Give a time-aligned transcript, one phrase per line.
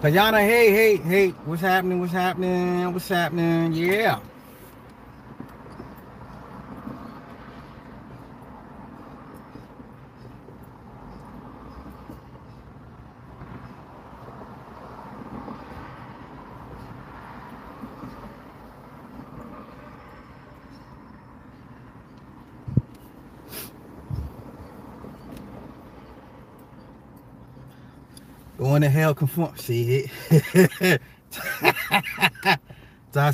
[0.00, 2.00] Kayana, hey, hey, hey, what's happening?
[2.00, 2.90] What's happening?
[2.90, 3.74] What's happening?
[3.74, 4.20] Yeah.
[28.80, 29.54] Going to hell conform.
[29.58, 30.10] See it.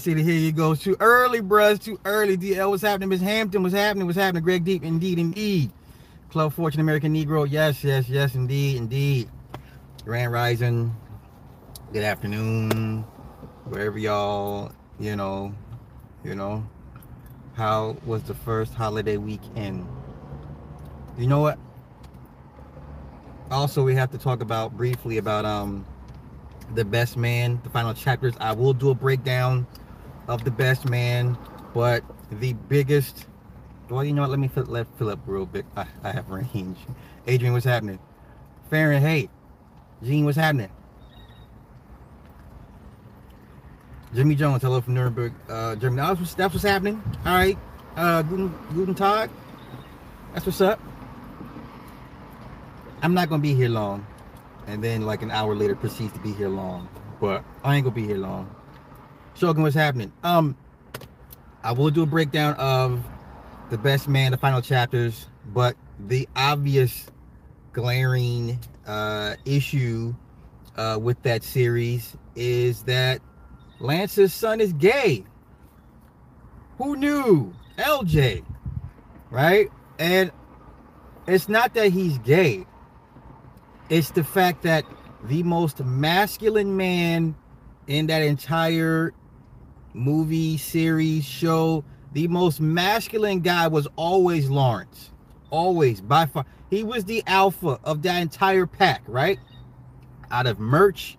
[0.00, 0.74] see the here you go.
[0.74, 1.80] Too early, bruh.
[1.80, 2.36] Too early.
[2.36, 3.10] DL, what's happening?
[3.10, 4.06] Miss Hampton, what's happening?
[4.06, 4.42] What's happening?
[4.42, 5.70] Greg Deep, indeed, indeed.
[6.30, 7.46] Club Fortune American Negro.
[7.48, 9.30] Yes, yes, yes, indeed, indeed.
[10.04, 10.92] Grand Rising.
[11.92, 13.02] Good afternoon.
[13.66, 15.54] Wherever y'all, you know,
[16.24, 16.68] you know.
[17.54, 19.86] How was the first holiday weekend?
[21.16, 21.60] You know what?
[23.50, 25.86] Also we have to talk about briefly about um
[26.74, 28.34] the best man the final chapters.
[28.40, 29.66] I will do a breakdown
[30.28, 31.38] of the best man
[31.74, 33.26] but the biggest
[33.88, 34.30] well you know what?
[34.30, 35.64] Let me fill, let fill up real big.
[35.76, 36.78] I, I have range.
[37.26, 37.98] Adrian what's happening?
[38.68, 39.30] Fahrenheit.
[40.02, 40.70] Gene what's happening?
[44.14, 46.02] Jimmy jones hello from nuremberg uh germany.
[46.02, 47.02] That's what's, that's what's happening.
[47.24, 47.58] All right.
[47.94, 49.30] Uh guten, guten tag.
[50.34, 50.80] That's what's up
[53.06, 54.04] I'm not gonna be here long.
[54.66, 56.88] And then like an hour later proceeds to be here long.
[57.20, 58.52] But I ain't gonna be here long.
[59.36, 60.12] Shogun, what's happening?
[60.24, 60.56] Um
[61.62, 63.00] I will do a breakdown of
[63.70, 65.76] the best man, the final chapters, but
[66.08, 67.06] the obvious
[67.72, 68.58] glaring
[68.88, 70.12] uh issue
[70.76, 73.20] uh with that series is that
[73.78, 75.22] Lance's son is gay.
[76.78, 77.54] Who knew?
[77.78, 78.44] LJ.
[79.30, 79.70] Right?
[80.00, 80.32] And
[81.28, 82.66] it's not that he's gay
[83.88, 84.84] it's the fact that
[85.24, 87.34] the most masculine man
[87.86, 89.12] in that entire
[89.94, 95.10] movie, series, show, the most masculine guy was always Lawrence.
[95.50, 96.44] Always, by far.
[96.70, 99.38] He was the alpha of that entire pack, right?
[100.30, 101.16] Out of Murch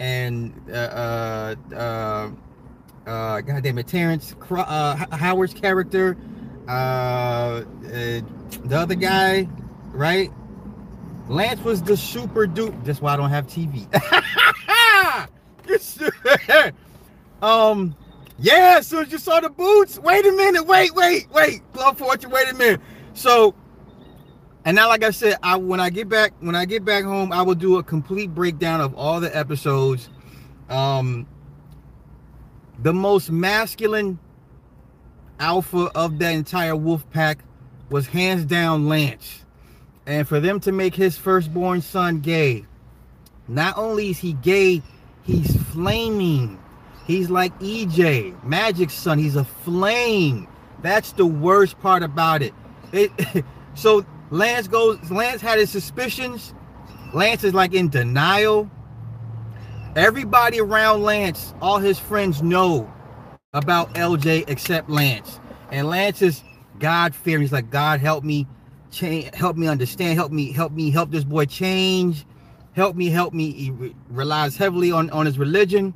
[0.00, 2.30] and uh, uh, uh,
[3.06, 6.16] uh God damn it, Terrence uh, Howard's character,
[6.66, 9.48] uh, uh, the other guy,
[9.92, 10.32] right?
[11.30, 12.74] Lance was the super dupe.
[12.82, 13.86] That's why I don't have TV.
[17.42, 17.96] um,
[18.40, 21.96] yeah, as soon as you saw the boots, wait a minute, wait, wait, wait, Club
[21.96, 22.80] Fortune, wait a minute.
[23.14, 23.54] So,
[24.64, 27.32] and now, like I said, I when I get back, when I get back home,
[27.32, 30.10] I will do a complete breakdown of all the episodes.
[30.68, 31.28] Um,
[32.80, 34.18] the most masculine
[35.38, 37.44] alpha of that entire wolf pack
[37.88, 39.39] was hands down Lance
[40.06, 42.64] and for them to make his firstborn son gay
[43.50, 44.80] not only is he gay
[45.24, 46.58] he's flaming.
[47.06, 49.18] He's like ej magic's son.
[49.18, 50.46] He's a flame.
[50.82, 52.54] That's the worst part about it.
[52.92, 53.10] It
[53.74, 56.54] so lance goes lance had his suspicions.
[57.12, 58.70] Lance is like in denial.
[59.96, 62.92] Everybody around lance all his friends know
[63.52, 65.40] about lj except lance.
[65.72, 66.44] And lance is
[66.78, 68.46] god fearing he's like god help me
[68.90, 72.26] change help me understand help me help me help this boy change.
[72.72, 75.94] Help me help me he re- relies heavily on on his religion.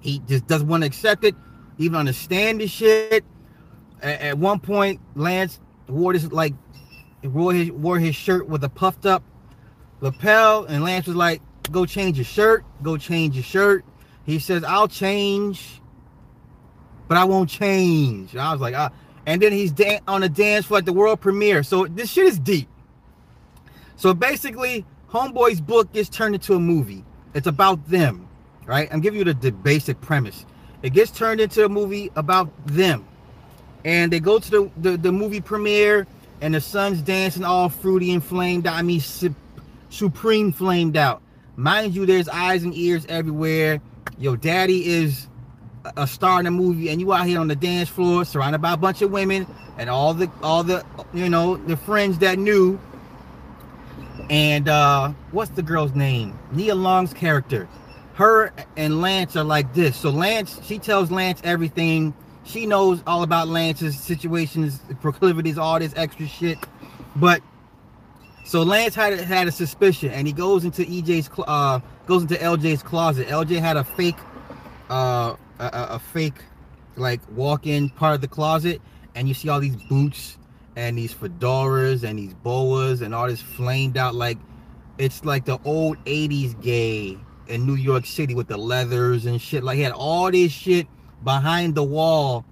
[0.00, 1.34] He just doesn't want to accept it
[1.78, 3.24] even understand the shit.
[4.02, 6.54] At, at one point lance wore this like
[7.22, 9.22] wore his wore his shirt with a puffed up
[10.00, 13.84] lapel and lance was like go change your shirt go change your shirt.
[14.24, 15.80] He says i'll change
[17.08, 18.32] but i won't change.
[18.32, 18.90] And i was like ah
[19.26, 21.62] and then he's dan- on a dance for like the world premiere.
[21.62, 22.68] So this shit is deep.
[23.96, 27.04] So basically, Homeboy's book gets turned into a movie.
[27.34, 28.28] It's about them,
[28.66, 28.88] right?
[28.92, 30.44] I'm giving you the, the basic premise.
[30.82, 33.06] It gets turned into a movie about them,
[33.84, 36.06] and they go to the the, the movie premiere,
[36.40, 38.74] and the son's dancing all fruity and flamed out.
[38.74, 39.34] I mean, su-
[39.88, 41.22] supreme flamed out.
[41.56, 43.80] Mind you, there's eyes and ears everywhere.
[44.18, 45.28] Yo, daddy is
[45.96, 48.72] a star in a movie and you out here on the dance floor surrounded by
[48.72, 49.46] a bunch of women
[49.78, 52.78] and all the all the you know the friends that knew.
[54.30, 56.38] And uh what's the girl's name?
[56.52, 57.68] Nia long's character.
[58.14, 59.96] Her and lance are like this.
[59.96, 62.14] So lance she tells lance everything.
[62.44, 66.58] She knows all about lance's situations proclivities all this extra shit.
[67.16, 67.42] But
[68.46, 72.82] so lance had had a suspicion and he goes into ej's uh goes into lj's
[72.82, 73.28] closet.
[73.28, 74.16] Lj had a fake
[74.88, 76.42] uh a, a fake
[76.96, 78.80] like walk-in part of the closet
[79.14, 80.38] and you see all these boots
[80.76, 84.38] and these fedoras and these boas and all this flamed out like
[84.98, 87.18] it's like the old 80s gay
[87.48, 89.64] in New York City with the leathers and shit.
[89.64, 90.86] Like he had all this shit
[91.22, 92.44] behind the wall,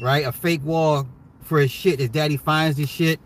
[0.00, 0.24] right?
[0.24, 1.06] A fake wall
[1.42, 1.98] for his shit.
[1.98, 3.20] His daddy finds this shit.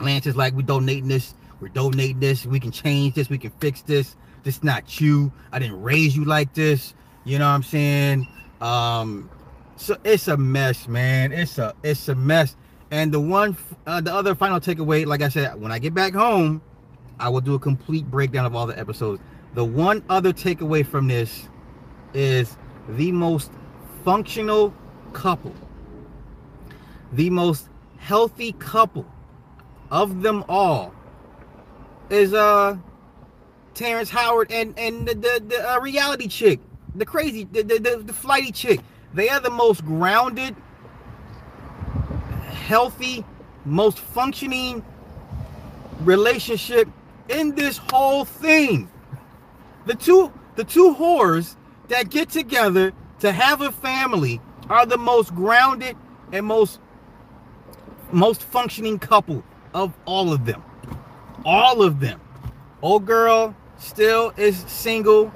[0.00, 1.34] Lance is like, we donating this.
[1.60, 2.46] We're donating this.
[2.46, 3.28] We can change this.
[3.28, 4.16] We can fix this.
[4.42, 5.32] This not you.
[5.52, 6.94] I didn't raise you like this.
[7.24, 8.28] You know what I'm saying?
[8.60, 9.30] Um,
[9.76, 11.32] so it's a mess, man.
[11.32, 12.56] It's a it's a mess.
[12.90, 13.56] And the one,
[13.86, 16.62] uh, the other final takeaway, like I said, when I get back home,
[17.18, 19.20] I will do a complete breakdown of all the episodes.
[19.54, 21.48] The one other takeaway from this
[22.12, 22.56] is
[22.88, 23.50] the most
[24.04, 24.74] functional
[25.12, 25.54] couple,
[27.12, 27.68] the most
[27.98, 29.06] healthy couple
[29.90, 30.92] of them all
[32.10, 32.76] is uh
[33.74, 36.60] Terrence Howard and and the the, the uh, reality chick,
[36.94, 38.80] the crazy, the, the the the flighty chick.
[39.12, 40.56] They are the most grounded
[42.66, 43.24] healthy,
[43.64, 44.84] most functioning
[46.00, 46.88] relationship
[47.28, 48.88] in this whole thing.
[49.86, 51.56] The two the two whores
[51.88, 55.96] that get together to have a family are the most grounded
[56.32, 56.80] and most
[58.12, 59.42] most functioning couple
[59.72, 60.62] of all of them.
[61.44, 62.20] All of them.
[62.80, 65.32] Old girl still is single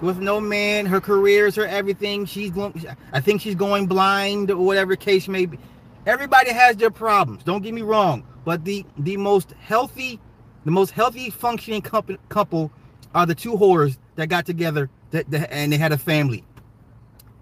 [0.00, 0.86] with no man.
[0.86, 2.24] Her career is her everything.
[2.24, 5.58] She's going I think she's going blind or whatever case may be.
[6.06, 7.44] Everybody has their problems.
[7.44, 10.20] Don't get me wrong, but the the most healthy,
[10.64, 12.72] the most healthy functioning couple,
[13.14, 16.44] are the two whores that got together that, that and they had a family.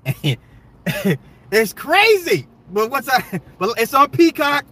[1.50, 2.46] it's crazy.
[2.70, 3.40] But what's I?
[3.58, 4.64] But it's on Peacock.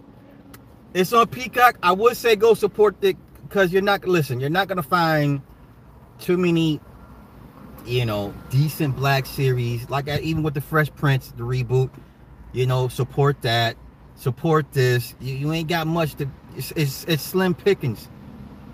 [0.93, 1.77] It's on Peacock.
[1.83, 4.39] I would say go support it because you're not listen.
[4.39, 5.41] You're not gonna find
[6.19, 6.79] too many,
[7.85, 11.89] you know, decent black series like even with the Fresh Prince, the reboot.
[12.53, 13.75] You know, support that
[14.15, 15.13] support this.
[15.19, 16.29] You, you ain't got much to.
[16.55, 18.07] It's, it's it's slim pickings.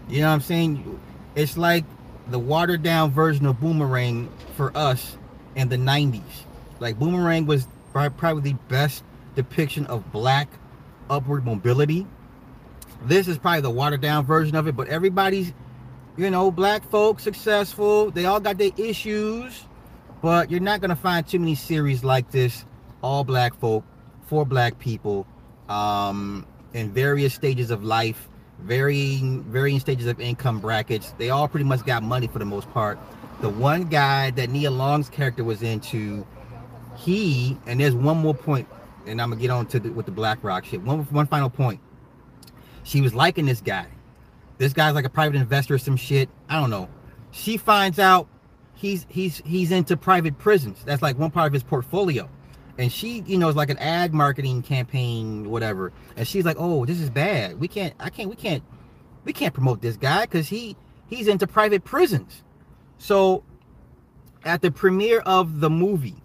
[0.07, 0.99] You know what I'm saying?
[1.35, 1.85] It's like
[2.27, 5.17] the watered down version of Boomerang for us
[5.55, 6.21] in the 90s.
[6.79, 9.03] Like Boomerang was probably the best
[9.35, 10.49] depiction of black
[11.09, 12.07] upward mobility.
[13.03, 15.53] This is probably the watered down version of it, but everybody's,
[16.21, 18.11] you know, black folks successful.
[18.11, 19.65] They all got their issues,
[20.21, 22.63] but you're not gonna find too many series like this,
[23.01, 23.83] all black folk,
[24.27, 25.25] for black people
[25.67, 26.45] um,
[26.75, 28.29] in various stages of life,
[28.59, 31.15] varying varying stages of income brackets.
[31.17, 32.99] They all pretty much got money for the most part.
[33.41, 36.23] The one guy that Nia Long's character was into,
[36.97, 38.67] he and there's one more point,
[39.07, 40.83] and I'm gonna get on to the, with the Black Rock shit.
[40.83, 41.79] One one final point.
[42.83, 43.87] She was liking this guy.
[44.61, 46.29] This guy's like a private investor or some shit.
[46.47, 46.87] I don't know.
[47.31, 48.27] She finds out
[48.75, 50.83] he's he's he's into private prisons.
[50.85, 52.29] That's like one part of his portfolio
[52.77, 56.85] and she you know is like an ad marketing campaign whatever and she's like oh
[56.85, 58.63] this is bad we can't i can't we can't
[59.23, 60.75] we can't promote this guy because he
[61.07, 62.43] he's into private prisons
[62.97, 63.43] so
[64.43, 66.15] at the premiere of the movie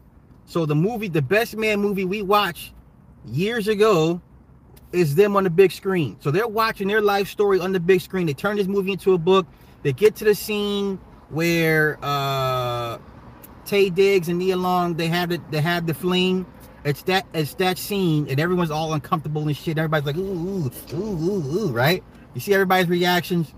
[0.45, 2.73] so the movie the best man movie we watched
[3.27, 4.21] years ago
[4.97, 8.01] is them on the big screen so they're watching their life story on the big
[8.01, 9.47] screen they turn this movie into a book
[9.83, 10.99] they get to the scene
[11.31, 12.99] where uh
[13.67, 16.47] Taye Diggs and Nia Long, they have it, they have the fling.
[16.85, 19.77] It's that it's that scene, and everyone's all uncomfortable and shit.
[19.77, 22.03] Everybody's like, ooh, ooh, ooh, ooh, right?
[22.35, 23.53] You see everybody's reactions.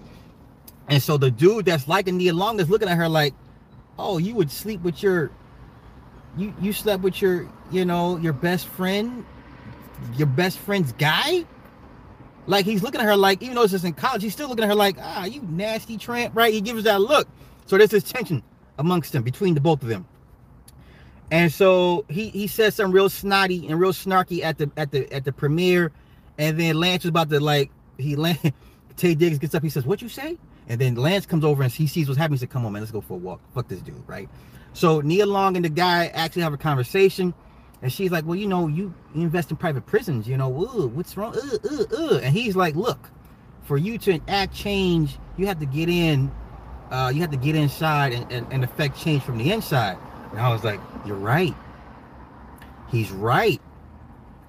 [0.88, 3.34] And so the dude that's liking Nia Long is looking at her like,
[3.98, 5.30] oh, you would sleep with your
[6.38, 9.26] you you slept with your, you know, your best friend,
[10.16, 11.44] your best friend's guy?
[12.46, 14.64] Like he's looking at her like, even though it's just in college, he's still looking
[14.64, 16.52] at her like, ah, you nasty tramp, right?
[16.52, 17.28] He gives that look.
[17.66, 18.42] So there's this tension
[18.78, 20.06] amongst them, between the both of them.
[21.30, 25.12] And so he he says something real snotty and real snarky at the at the
[25.12, 25.92] at the premiere,
[26.38, 28.40] and then Lance was about to like he Lance
[28.96, 30.38] Taye Diggs gets up, he says, "What you say?"
[30.68, 32.36] And then Lance comes over and he sees what's happening.
[32.36, 33.40] He said, "Come on, man, let's go for a walk.
[33.54, 34.28] Fuck this dude, right?"
[34.72, 37.34] So Nia Long and the guy actually have a conversation,
[37.82, 41.36] and she's like, "Well, you know, you, invest in private prisons, you know, what's wrong?"
[42.22, 43.10] And he's like, "Look,
[43.62, 46.30] for you to enact change, you have to get in
[46.90, 49.98] uh, you have to get inside and, and, and affect change from the inside.
[50.30, 51.54] And I was like, you're right.
[52.90, 53.60] He's right.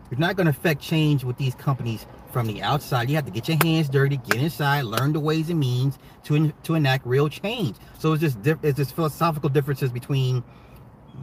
[0.09, 3.09] You're not going to affect change with these companies from the outside.
[3.09, 6.51] You have to get your hands dirty, get inside, learn the ways and means to
[6.63, 7.77] to enact real change.
[8.00, 10.43] So it's just it's just philosophical differences between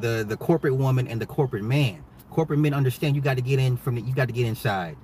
[0.01, 2.05] the the corporate woman and the corporate man.
[2.31, 4.97] Corporate men understand you got to get in from the, you got to get inside.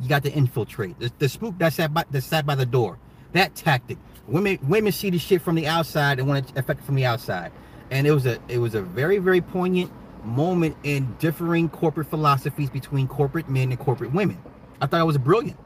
[0.00, 0.98] You got to infiltrate.
[0.98, 2.04] The, the spook that sat by
[2.42, 2.98] by the door.
[3.32, 3.98] That tactic.
[4.26, 7.04] Women women see the shit from the outside and want to affect it from the
[7.04, 7.52] outside.
[7.90, 9.90] And it was a it was a very very poignant
[10.24, 14.38] moment in differing corporate philosophies between corporate men and corporate women.
[14.80, 15.58] I thought it was brilliant.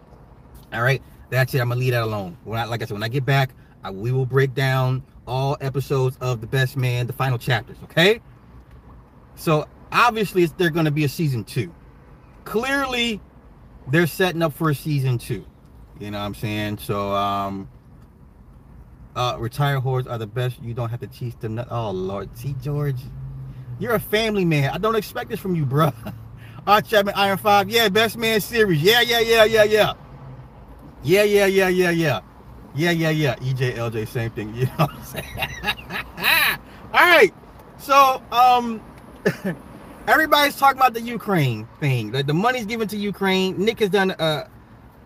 [0.73, 1.61] All right, that's it.
[1.61, 2.37] I'm gonna leave that alone.
[2.45, 3.51] When I like I said, when I get back,
[3.85, 8.21] I, we will break down all episodes of The Best Man, the final chapters, okay?
[9.37, 11.73] So obviously they're going to be a season two.
[12.45, 13.21] Clearly,
[13.89, 15.45] they're setting up for a season two.
[16.01, 16.79] You know what I'm saying?
[16.79, 17.69] So, um,
[19.15, 20.61] uh, retired whores are the best.
[20.63, 21.57] You don't have to teach them.
[21.57, 23.01] Not- oh Lord, see George,
[23.79, 24.71] you're a family man.
[24.71, 25.93] I don't expect this from you, bro.
[26.67, 29.93] Art Chapman, Iron Five, yeah, best man series, yeah, yeah, yeah, yeah, yeah,
[31.03, 32.21] yeah, yeah, yeah, yeah, yeah,
[32.75, 33.35] yeah, yeah, yeah.
[33.37, 34.55] EJ, LJ, same thing.
[34.55, 35.25] You know what I'm saying?
[36.95, 37.35] All right,
[37.79, 38.81] so um.
[40.07, 42.13] everybody's talking about the Ukraine thing.
[42.13, 43.59] Like the money's given to Ukraine.
[43.59, 44.49] Nick has done uh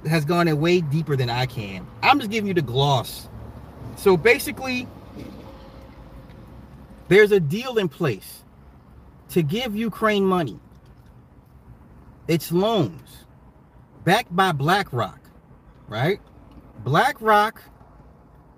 [0.07, 1.87] has gone in way deeper than I can.
[2.03, 3.29] I'm just giving you the gloss.
[3.97, 4.87] So basically,
[7.09, 8.43] there's a deal in place
[9.31, 10.61] to give Ukraine money.
[12.29, 13.25] It's loans
[14.05, 15.21] backed by BlackRock,
[15.89, 16.21] right?
[16.85, 17.63] BlackRock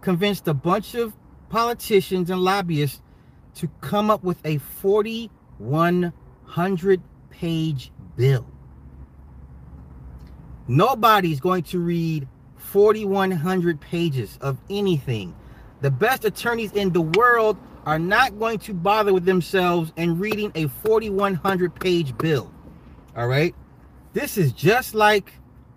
[0.00, 1.14] convinced a bunch of
[1.48, 3.00] politicians and lobbyists
[3.56, 4.58] to come up with a
[5.58, 8.46] 4100 page bill.
[10.66, 15.34] Nobody's going to read 4,100 pages of anything.
[15.80, 20.52] The best attorneys in the world are not going to bother with themselves and reading
[20.54, 22.52] a 4,100 page bill.
[23.16, 23.54] All right.
[24.12, 25.32] This is just like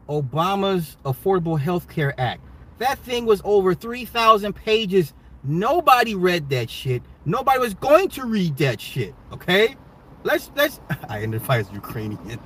[0.09, 2.41] Obama's Affordable Health Care Act.
[2.79, 5.13] That thing was over 3,000 pages.
[5.43, 7.03] Nobody read that shit.
[7.25, 9.13] Nobody was going to read that shit.
[9.31, 9.75] Okay.
[10.23, 12.39] Let's, let's, I identify as Ukrainian.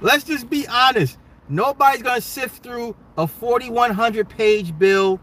[0.00, 1.18] Let's just be honest.
[1.48, 5.20] Nobody's to sift through a 4,100 page bill.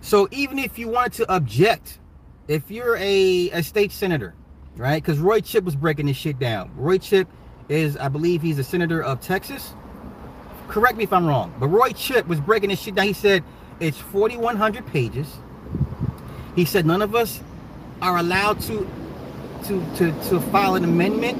[0.00, 1.98] So even if you wanted to object,
[2.46, 4.34] if you're a, a state senator,
[4.76, 5.02] right?
[5.02, 6.70] Because Roy Chip was breaking this shit down.
[6.76, 7.28] Roy Chip
[7.68, 9.74] is, I believe, he's a senator of Texas.
[10.68, 13.06] Correct me if I'm wrong, but Roy Chip was breaking this shit down.
[13.06, 13.44] He said
[13.80, 15.28] it's 4,100 pages.
[16.58, 17.40] He said none of us
[18.02, 18.84] are allowed to
[19.66, 21.38] to to to file an amendment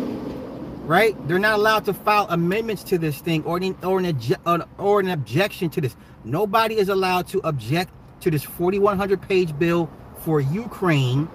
[0.89, 1.15] right?
[1.29, 5.09] They're not allowed to file amendments to this thing or an, or an, or an
[5.11, 5.95] objection to this.
[6.25, 11.29] Nobody is allowed to object to this 4,100 page bill for Ukraine.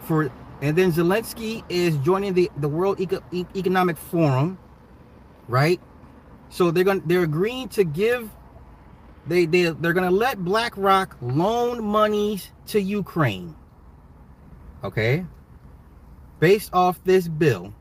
[0.00, 0.28] For
[0.62, 3.22] and then Zelensky is joining the the World Eco,
[3.54, 4.58] Economic Forum,
[5.46, 5.80] right?
[6.48, 8.30] So they're going they're agreeing to give
[9.26, 13.54] they they they're going to let BlackRock loan monies to Ukraine.
[14.84, 15.24] Okay?
[16.38, 17.72] Based off this bill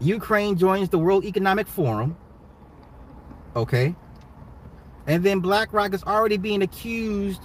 [0.00, 2.16] Ukraine joins the World Economic Forum.
[3.54, 3.94] Okay.
[5.06, 7.42] And then BlackRock is already being accused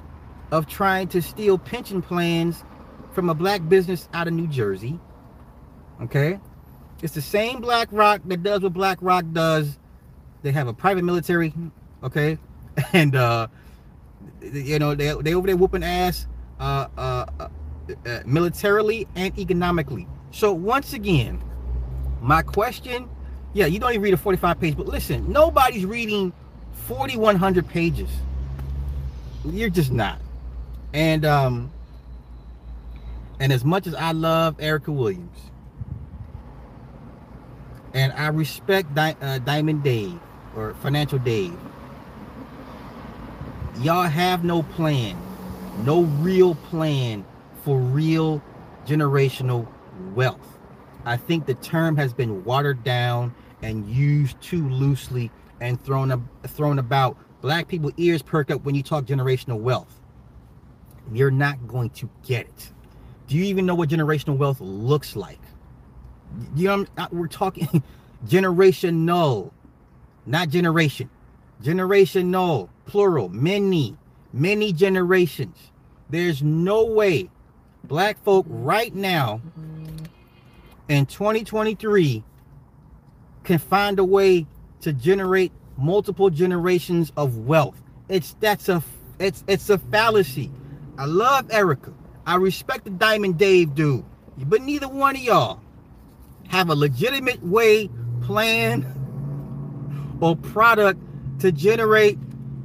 [0.51, 2.63] of trying to steal pension plans
[3.11, 4.99] from a black business out of New Jersey.
[6.01, 6.39] Okay.
[7.01, 9.77] It's the same BlackRock that does what BlackRock does.
[10.41, 11.53] They have a private military.
[12.03, 12.37] Okay.
[12.91, 13.47] And, uh,
[14.53, 16.27] you know, they, they over there whooping ass
[16.59, 17.47] uh, uh, uh,
[18.05, 20.07] uh militarily and economically.
[20.31, 21.41] So once again,
[22.21, 23.09] my question,
[23.53, 26.33] yeah, you don't even read a 45 page, but listen, nobody's reading
[26.87, 28.09] 4,100 pages.
[29.45, 30.19] You're just not.
[30.93, 31.71] And um,
[33.39, 35.37] and as much as I love Erica Williams,
[37.93, 40.19] and I respect Di- uh, Diamond Dave
[40.55, 41.57] or Financial Dave,
[43.79, 45.17] y'all have no plan,
[45.83, 47.25] no real plan
[47.63, 48.41] for real
[48.85, 49.67] generational
[50.13, 50.57] wealth.
[51.05, 56.79] I think the term has been watered down and used too loosely and thrown thrown
[56.79, 57.17] about.
[57.41, 59.99] Black people ears perk up when you talk generational wealth.
[61.11, 62.71] You're not going to get it.
[63.27, 65.39] Do you even know what generational wealth looks like?
[66.55, 67.83] You um, know, we're talking
[68.27, 69.51] generational,
[70.25, 71.09] not generation.
[71.61, 73.97] Generational, plural, many,
[74.33, 75.57] many generations.
[76.09, 77.29] There's no way
[77.83, 79.41] black folk right now
[80.87, 82.23] in 2023
[83.43, 84.45] can find a way
[84.81, 87.81] to generate multiple generations of wealth.
[88.09, 88.83] It's that's a
[89.19, 90.51] it's it's a fallacy.
[90.97, 91.93] I love Erica.
[92.25, 94.03] I respect the Diamond Dave dude.
[94.37, 95.61] But neither one of y'all
[96.49, 97.89] have a legitimate way,
[98.21, 98.85] plan,
[100.21, 100.99] or product
[101.39, 102.17] to generate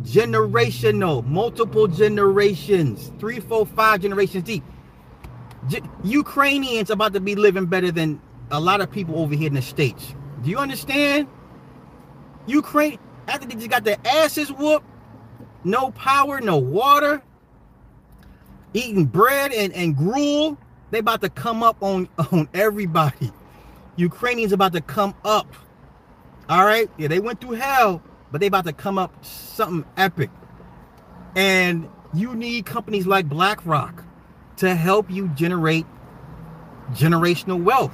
[0.02, 4.64] generational, multiple generations, three, four, five generations deep.
[6.02, 9.62] Ukrainians about to be living better than a lot of people over here in the
[9.62, 10.14] states.
[10.42, 11.28] Do you understand?
[12.46, 14.86] Ukraine after they just got their asses whooped,
[15.64, 17.22] no power, no water,
[18.74, 20.58] eating bread and, and gruel.
[20.90, 23.30] They about to come up on on everybody.
[23.96, 25.54] Ukrainians about to come up.
[26.48, 30.30] All right, yeah, they went through hell, but they about to come up something epic.
[31.36, 34.02] And You need companies like BlackRock
[34.56, 35.86] to help you generate
[36.92, 37.92] generational wealth.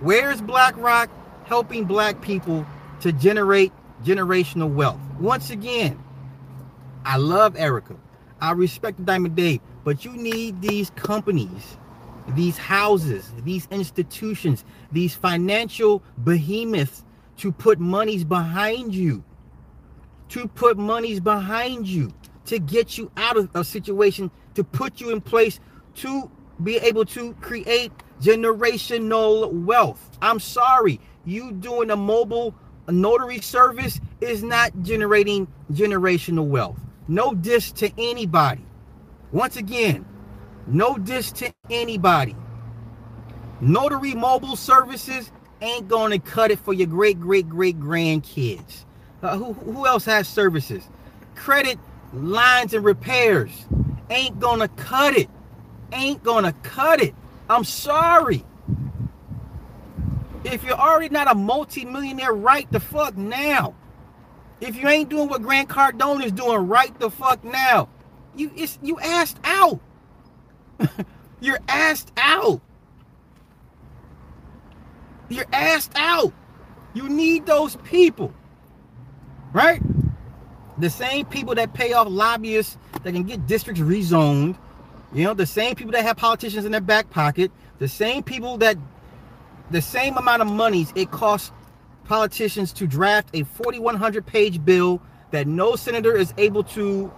[0.00, 1.10] Where's BlackRock
[1.44, 2.64] helping black people
[3.00, 3.72] to generate
[4.02, 5.00] generational wealth?
[5.20, 6.02] Once again,
[7.04, 7.96] I love Erica.
[8.40, 11.76] I respect Diamond Dave, but you need these companies,
[12.28, 17.04] these houses, these institutions, these financial behemoths
[17.38, 19.22] to put monies behind you.
[20.30, 22.12] To put monies behind you
[22.46, 25.60] to get you out of a situation, to put you in place
[25.96, 26.30] to
[26.62, 30.16] be able to create generational wealth.
[30.22, 32.54] I'm sorry, you doing a mobile
[32.88, 36.78] notary service is not generating generational wealth.
[37.08, 38.64] No diss to anybody.
[39.32, 40.06] Once again,
[40.66, 42.34] no diss to anybody.
[43.60, 45.30] Notary mobile services
[45.60, 48.85] ain't to cut it for your great, great, great grandkids.
[49.22, 50.88] Uh, who, who else has services?
[51.34, 51.78] Credit
[52.12, 53.66] lines and repairs
[54.10, 55.28] ain't to cut it.
[55.92, 57.14] Ain't to cut it.
[57.48, 58.44] I'm sorry.
[60.44, 63.74] If you're already not a multi-millionaire, right the fuck now.
[64.60, 67.88] If you ain't doing what Grant Cardone is doing, right the fuck now.
[68.34, 69.80] You it's you asked out.
[71.40, 72.60] You're asked out.
[75.28, 76.32] You're asked out.
[76.94, 78.32] You need those people.
[79.56, 79.80] Right?
[80.76, 84.54] The same people that pay off lobbyists that can get districts rezoned,
[85.14, 88.58] you know, the same people that have politicians in their back pocket, the same people
[88.58, 88.76] that
[89.70, 91.52] the same amount of monies it costs
[92.04, 97.10] politicians to draft a 4100 page bill that no senator is able to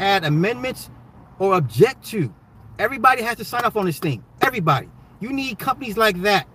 [0.00, 0.90] add amendments
[1.38, 2.34] or object to.
[2.80, 4.24] Everybody has to sign off on this thing.
[4.42, 4.88] Everybody.
[5.20, 6.48] You need companies like that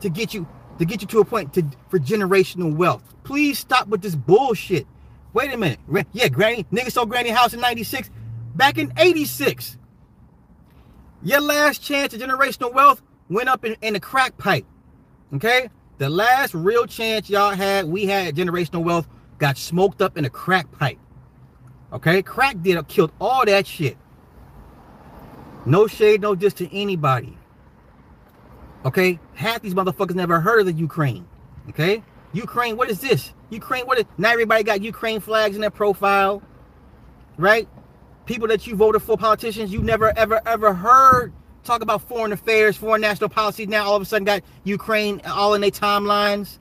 [0.00, 3.02] to get you to get you to a point to for generational wealth.
[3.24, 4.86] Please stop with this bullshit.
[5.32, 5.78] Wait a minute.
[6.12, 8.10] Yeah, Granny, nigga sold Granny house in 96.
[8.54, 9.78] Back in 86.
[11.22, 14.66] Your last chance of generational wealth went up in, in the crack pipe.
[15.34, 15.70] Okay?
[15.98, 19.08] The last real chance y'all had, we had generational wealth,
[19.38, 20.98] got smoked up in a crack pipe.
[21.92, 22.22] Okay?
[22.22, 23.96] Crack did killed all that shit.
[25.64, 27.38] No shade, no diss to anybody.
[28.84, 29.18] Okay?
[29.34, 31.26] Half these motherfuckers never heard of the Ukraine.
[31.68, 32.02] Okay?
[32.32, 33.32] Ukraine, what is this?
[33.50, 36.42] Ukraine, what is now everybody got Ukraine flags in their profile,
[37.36, 37.68] right?
[38.24, 41.32] People that you voted for, politicians you never ever ever heard
[41.64, 43.66] talk about foreign affairs, foreign national policy.
[43.66, 46.58] Now all of a sudden got Ukraine all in their timelines.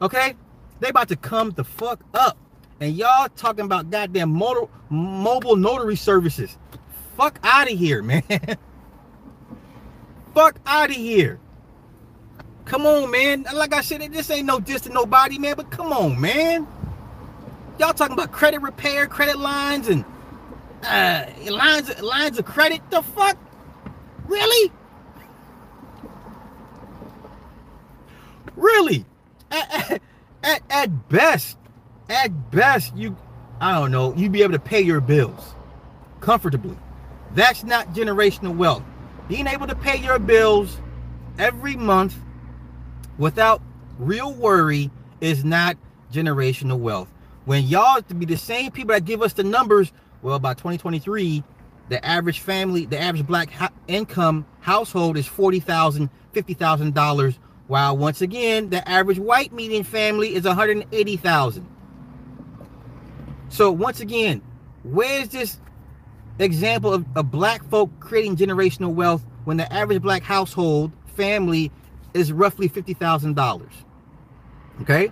[0.00, 0.34] Okay?
[0.80, 2.38] They about to come the fuck up.
[2.80, 6.58] And y'all talking about goddamn motor, mobile notary services.
[7.16, 8.22] Fuck out of here, man.
[10.34, 11.38] Fuck out of here.
[12.64, 13.46] Come on, man.
[13.54, 15.56] Like I said, this ain't no diss to nobody, man.
[15.56, 16.66] But come on, man.
[17.78, 20.04] Y'all talking about credit repair, credit lines, and
[20.82, 22.80] uh, lines lines of credit.
[22.90, 23.36] The fuck?
[24.26, 24.72] Really?
[28.56, 29.04] Really?
[29.50, 30.00] At,
[30.42, 31.58] at, at best,
[32.08, 33.16] at best, you,
[33.60, 35.54] I don't know, you'd be able to pay your bills
[36.20, 36.76] comfortably.
[37.34, 38.84] That's not generational wealth.
[39.28, 40.78] Being able to pay your bills
[41.38, 42.16] every month
[43.18, 43.62] without
[43.98, 45.76] real worry is not
[46.12, 47.10] generational wealth.
[47.44, 51.42] When y'all to be the same people that give us the numbers, well, by 2023,
[51.88, 53.50] the average family, the average black
[53.88, 61.66] income household is $40,000, $50,000, while once again, the average white median family is 180,000.
[63.48, 64.42] So once again,
[64.82, 65.58] where's this
[66.38, 71.70] example of, of black folk creating generational wealth when the average black household family
[72.12, 73.68] is roughly $50,000?
[74.82, 75.10] Okay?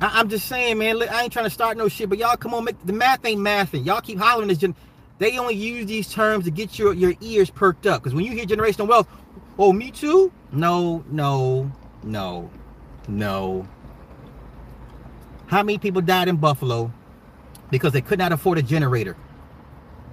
[0.00, 1.02] I, am just saying, man.
[1.08, 3.40] I ain't trying to start no shit, but y'all come on, make the math ain't
[3.40, 3.86] mathing.
[3.86, 4.58] Y'all keep hollering this.
[4.58, 4.74] Gen-
[5.18, 8.02] they only use these terms to get your your ears perked up.
[8.02, 9.08] Because when you hear generational wealth,
[9.58, 10.30] oh, me too?
[10.52, 11.70] No, no,
[12.02, 12.50] no,
[13.08, 13.66] no.
[15.46, 16.92] How many people died in Buffalo
[17.70, 19.16] because they could not afford a generator?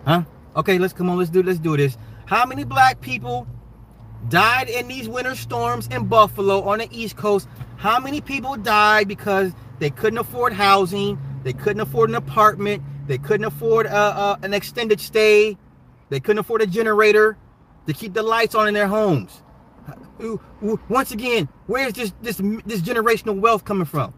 [0.05, 0.23] Huh?
[0.55, 1.17] Okay, let's come on.
[1.17, 1.97] Let's do let's do this.
[2.25, 3.47] How many black people
[4.29, 7.47] died in these winter storms in Buffalo on the East Coast?
[7.77, 11.19] How many people died because they couldn't afford housing.
[11.43, 12.83] They couldn't afford an apartment.
[13.07, 15.57] They couldn't afford a, a, an extended stay.
[16.09, 17.37] They couldn't afford a generator
[17.87, 19.43] to keep the lights on in their homes.
[20.87, 24.13] Once again, where's this this this generational wealth coming from?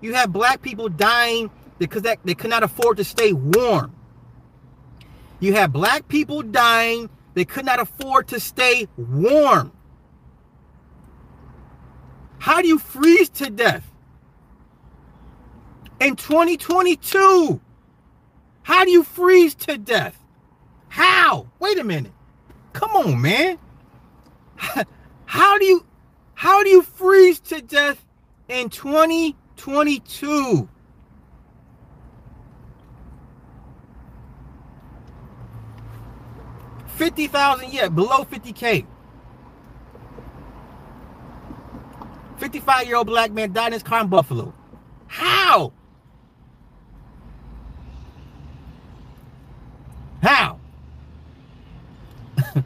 [0.00, 3.94] You have black people dying because that they could not afford to stay warm.
[5.42, 9.72] You have black people dying they could not afford to stay warm.
[12.38, 13.92] How do you freeze to death?
[16.02, 17.60] in 2022.
[18.62, 20.18] How do you freeze to death?
[20.88, 21.46] How?
[21.60, 22.12] Wait a minute.
[22.72, 23.58] Come on, man.
[25.24, 25.86] How do you
[26.34, 28.04] how do you freeze to death
[28.48, 30.68] in 2022?
[37.02, 38.86] Fifty thousand, yeah, below fifty k.
[42.38, 44.54] Fifty-five-year-old black man died in his car in Buffalo.
[45.08, 45.72] How?
[50.22, 50.60] How?
[52.54, 52.64] and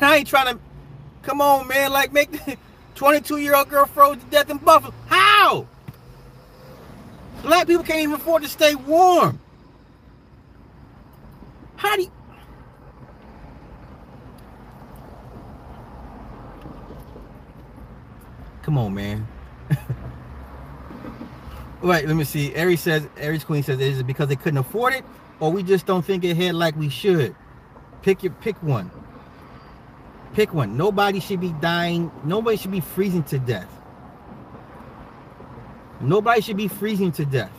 [0.00, 0.62] I ain't trying to
[1.20, 2.56] come on, man, like make the
[2.96, 4.94] 22-year-old girl froze to death in Buffalo.
[5.06, 5.66] How?
[7.42, 9.38] Black people can't even afford to stay warm.
[11.76, 12.12] How do you
[18.68, 19.26] Come on, man.
[21.80, 22.54] Wait, let me see.
[22.54, 25.06] Aries says, Aries Queen says, is it because they couldn't afford it,
[25.40, 27.34] or we just don't think ahead like we should?
[28.02, 28.90] Pick your pick one.
[30.34, 30.76] Pick one.
[30.76, 32.12] Nobody should be dying.
[32.24, 33.70] Nobody should be freezing to death.
[36.02, 37.56] Nobody should be freezing to death.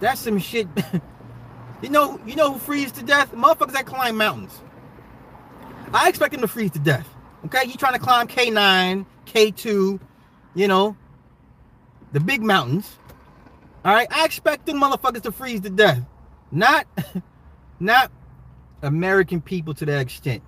[0.00, 0.66] That's some shit.
[1.82, 3.34] you know, you know who freezes to death?
[3.34, 4.58] Motherfuckers that climb mountains.
[5.92, 7.06] I expect them to freeze to death.
[7.44, 10.00] Okay, you trying to climb K9, K2,
[10.58, 10.96] you know,
[12.12, 12.98] the big mountains.
[13.84, 16.02] All right, I expect them motherfuckers to freeze to death.
[16.50, 16.86] Not,
[17.80, 18.10] not
[18.82, 20.42] American people to that extent.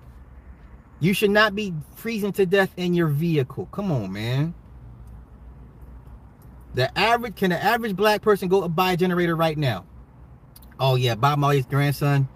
[0.99, 3.67] You should not be freezing to death in your vehicle.
[3.67, 4.53] Come on, man.
[6.73, 9.85] The average can the average black person go buy a generator right now?
[10.79, 12.27] Oh yeah, Bob Marley's grandson.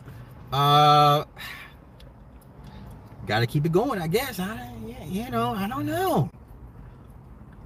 [0.52, 1.26] Uh,
[3.28, 4.40] gotta keep it going, I guess.
[4.40, 6.30] I, yeah, you know, I don't know.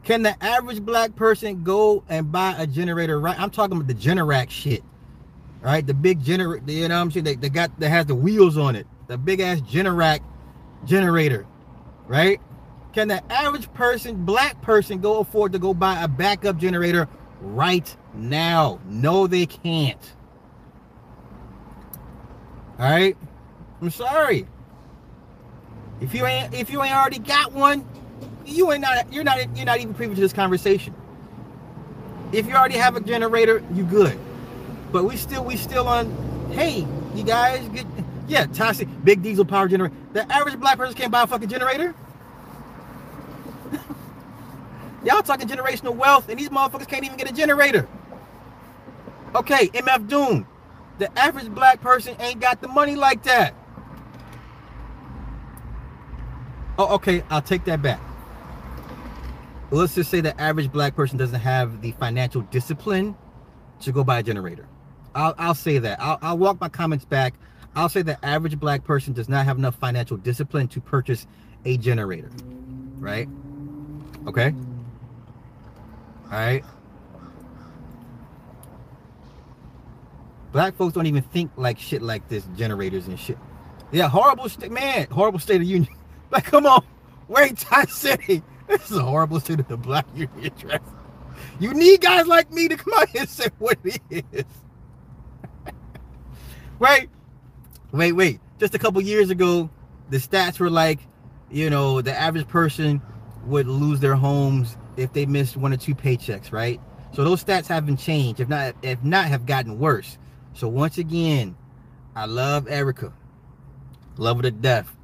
[0.04, 3.40] Can the average black person go and buy a generator right?
[3.40, 4.84] I'm talking about the Generac shit.
[5.62, 5.86] Right?
[5.86, 7.26] The big generator, you know what I'm saying?
[7.26, 8.88] They, they got that has the wheels on it.
[9.08, 10.22] The big ass Generac
[10.86, 11.46] generator.
[12.08, 12.40] Right?
[12.94, 17.08] Can the average person, black person, go afford to go buy a backup generator
[17.42, 18.80] right now?
[18.86, 20.16] No, they can't.
[22.80, 23.18] All right?
[23.82, 24.48] I'm sorry.
[26.02, 27.86] If you ain't if you ain't already got one,
[28.50, 30.94] you ain't not you're not you're not even privy to this conversation.
[32.32, 34.20] If you already have a generator, you good.
[34.92, 36.10] But we still we still on.
[36.52, 36.86] Hey,
[37.16, 37.86] you guys get
[38.28, 39.96] yeah toxic big diesel power generator.
[40.14, 41.96] The average black person can't buy a fucking generator.
[45.04, 47.88] Y'all talking generational wealth, and these motherfuckers can't even get a generator.
[49.36, 50.48] Okay, MF Doom.
[50.98, 53.54] The average black person ain't got the money like that.
[56.78, 58.02] Oh, okay, I'll take that back
[59.72, 63.16] let's just say the average black person doesn't have the financial discipline
[63.82, 64.68] to go buy a generator.
[65.16, 66.00] I'll, I'll say that.
[66.02, 67.36] I'll, I'll walk my comments back.
[67.76, 71.28] I'll say the average black person does not have enough financial discipline to purchase
[71.66, 72.30] a generator.
[72.98, 73.28] Right?
[74.28, 74.54] Okay?
[76.26, 76.64] All right?
[80.52, 83.38] Black folks don't even think like shit like this, generators and shit.
[83.92, 85.94] Yeah, horrible man, horrible state of union.
[86.32, 86.84] Like, come on,
[87.28, 88.44] wait, Thai City.
[88.78, 90.82] This is a horrible state of the black union dress.
[91.60, 94.00] You need guys like me to come out here and say what it
[94.32, 94.44] is.
[96.80, 97.10] wait,
[97.92, 98.40] wait, wait.
[98.60, 99.72] Just a couple years ago,
[100.12, 101.00] the stats were like,
[101.50, 103.02] you know, the average person
[103.46, 106.80] would lose their homes if they missed one or two paychecks, right?
[107.14, 110.20] So those stats haven't changed, if not, if not, have gotten worse.
[110.54, 111.56] So once again,
[112.16, 113.14] I love Erica,
[114.18, 114.96] love her to death,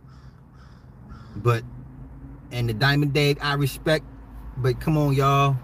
[1.35, 1.63] but
[2.55, 4.05] and the Diamond Dave I respect,
[4.57, 5.57] but come on, y'all.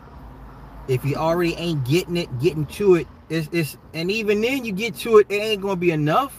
[0.89, 4.73] If you already ain't getting it, getting to it, it's, it's and even then you
[4.73, 6.37] get to it, it ain't gonna be enough.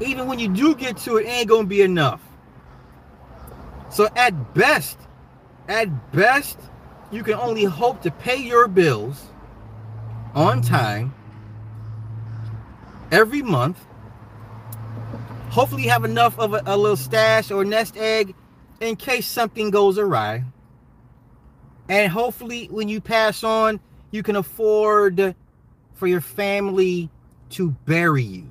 [0.00, 2.22] Even when you do get to it, it ain't gonna be enough.
[3.90, 4.98] So at best,
[5.68, 6.58] at best,
[7.10, 9.26] you can only hope to pay your bills
[10.34, 11.14] on time
[13.10, 13.84] every month
[15.52, 18.34] Hopefully, you have enough of a, a little stash or nest egg
[18.80, 20.42] in case something goes awry.
[21.90, 23.78] And hopefully, when you pass on,
[24.12, 25.34] you can afford
[25.92, 27.10] for your family
[27.50, 28.50] to bury you.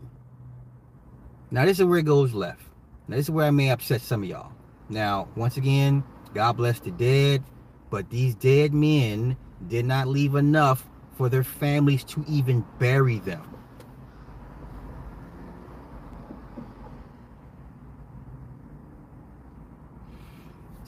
[1.49, 2.61] Now, this is where it goes left.
[3.07, 4.51] Now, this is where I may upset some of y'all.
[4.87, 6.03] Now, once again,
[6.35, 7.43] God bless the dead,
[7.89, 9.35] but these dead men
[9.67, 10.87] did not leave enough
[11.17, 13.41] for their families to even bury them.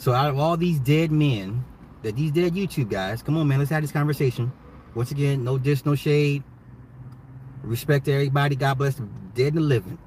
[0.04, 1.63] So out of all these dead men,
[2.02, 4.52] that these dead YouTube guys, come on, man, let's have this conversation.
[4.96, 6.44] Once again, no diss, no shade.
[7.62, 8.58] Respect to everybody.
[8.58, 9.98] God bless them, dead and living.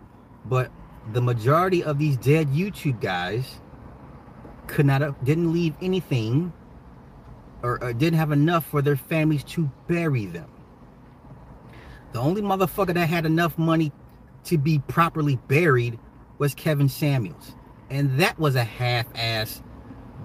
[0.45, 0.71] But
[1.15, 3.59] the majority of these dead YouTube guys
[4.67, 6.53] could not have, didn't leave anything
[7.63, 10.51] or, or didn't have enough for their families to bury them.
[12.13, 13.93] The only motherfucker that had enough money
[14.45, 15.99] to be properly buried
[16.37, 17.55] was Kevin Samuels.
[17.89, 19.63] And that was a half-ass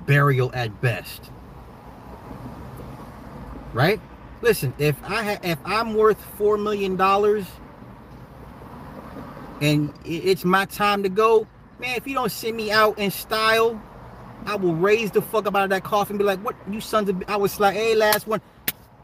[0.05, 1.31] burial at best.
[3.73, 3.99] Right?
[4.41, 7.45] Listen, if I if I'm worth four million dollars
[9.61, 11.47] and it's my time to go,
[11.79, 13.81] man, if you don't send me out in style,
[14.45, 16.81] I will raise the fuck up out of that coffin and be like, what you
[16.81, 18.41] sons of I was like, hey, last one.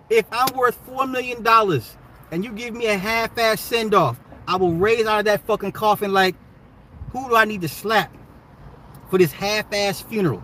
[0.10, 1.96] If I'm worth four million dollars
[2.32, 6.14] and you give me a half-ass send-off, I will raise out of that fucking coffin
[6.14, 6.36] like,
[7.12, 8.16] who do I need to slap
[9.10, 10.44] for this half-ass funeral?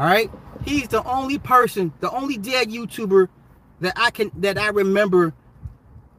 [0.00, 0.30] All right?
[0.64, 3.28] He's the only person, the only dead YouTuber
[3.80, 5.34] that I can that I remember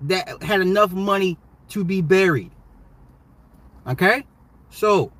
[0.01, 1.39] that had enough money
[1.69, 2.51] to be buried.
[3.87, 4.23] Okay?
[4.69, 5.11] So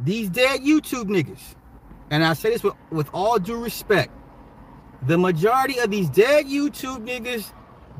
[0.00, 1.54] these dead YouTube niggas,
[2.10, 4.12] and I say this with, with all due respect,
[5.06, 7.52] the majority of these dead YouTube niggas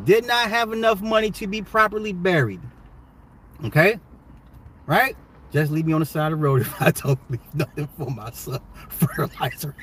[0.02, 2.60] did not have enough money to be properly buried.
[3.64, 4.00] Okay?
[4.86, 5.16] Right?
[5.56, 8.10] Just leave me on the side of the road if I don't leave nothing for
[8.10, 8.60] my son.
[8.90, 9.74] Fertilizer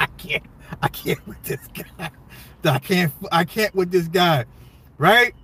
[0.00, 0.44] I can't
[0.82, 2.10] I can't with this guy.
[2.64, 4.46] I can't I can't with this guy.
[4.96, 5.34] Right?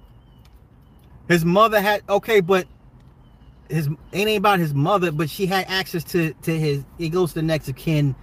[1.29, 2.67] His mother had okay, but
[3.69, 7.35] his ain't about his mother, but she had access to to his it goes to
[7.37, 8.15] the next of kin,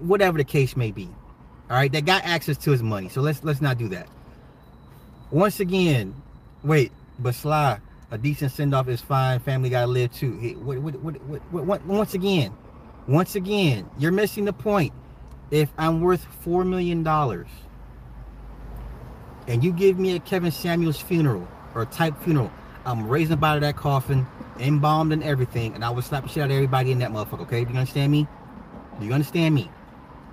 [0.00, 1.08] whatever the case may be.
[1.70, 3.08] All right, they got access to his money.
[3.08, 4.08] So let's let's not do that.
[5.30, 6.20] Once again,
[6.64, 6.90] wait,
[7.20, 7.78] but Sly,
[8.10, 9.38] a decent send off is fine.
[9.40, 10.32] Family gotta live too.
[10.62, 12.56] What, what, what, once again,
[13.06, 14.92] once again, you're missing the point.
[15.50, 17.48] If I'm worth four million dollars
[19.46, 22.50] and you give me a Kevin Samuels funeral or a type funeral,
[22.84, 24.26] I'm raising up out of that coffin,
[24.58, 27.40] embalmed and everything, and I will slap the shit out of everybody in that motherfucker.
[27.40, 28.26] Okay, do you understand me?
[29.00, 29.70] Do you understand me?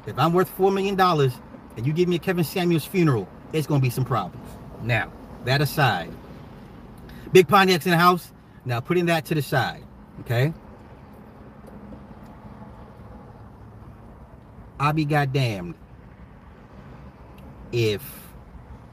[0.05, 1.33] If I'm worth four million dollars
[1.77, 4.47] and you give me a Kevin Samuels funeral, it's gonna be some problems.
[4.81, 5.11] Now,
[5.45, 6.11] that aside,
[7.35, 8.31] Big Pontiac's in the house.
[8.63, 9.83] Now putting that to the side,
[10.21, 10.53] okay?
[14.79, 15.75] I'll be goddamned
[17.73, 18.01] if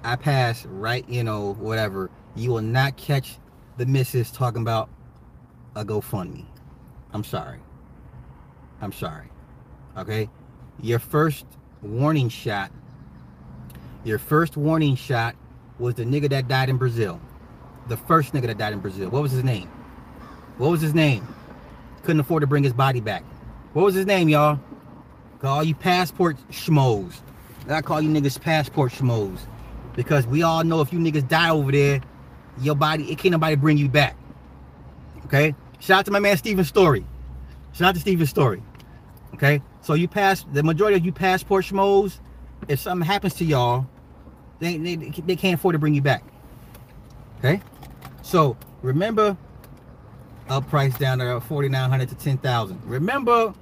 [0.02, 2.10] I pass right, you know, whatever.
[2.34, 3.38] You will not catch
[3.76, 4.90] the missus talking about
[5.76, 6.44] a GoFundMe.
[7.12, 7.60] I'm sorry.
[8.80, 9.28] I'm sorry.
[9.96, 10.28] Okay?
[10.80, 11.46] Your first
[11.80, 12.72] warning shot,
[14.02, 15.36] your first warning shot
[15.78, 17.20] was the nigga that died in Brazil.
[17.88, 19.10] The first nigga that died in Brazil.
[19.10, 19.68] What was his name?
[20.58, 21.26] What was his name?
[22.02, 23.24] Couldn't afford to bring his body back.
[23.72, 24.60] What was his name, y'all?
[25.40, 27.20] Call you passport schmoes.
[27.68, 29.38] I call you niggas passport schmoes.
[29.94, 32.00] Because we all know if you niggas die over there,
[32.60, 34.16] your body, it can't nobody bring you back.
[35.26, 35.54] Okay?
[35.80, 37.04] Shout out to my man Steven Story.
[37.72, 38.62] Shout out to Steven Story.
[39.34, 39.62] Okay?
[39.80, 42.20] So you pass the majority of you passport schmoes,
[42.68, 43.86] if something happens to y'all,
[44.60, 46.22] they, they, they can't afford to bring you back.
[47.38, 47.60] Okay?
[48.22, 49.36] So remember
[50.48, 52.80] up price down to 4900 to 10,000.
[52.84, 53.54] Remember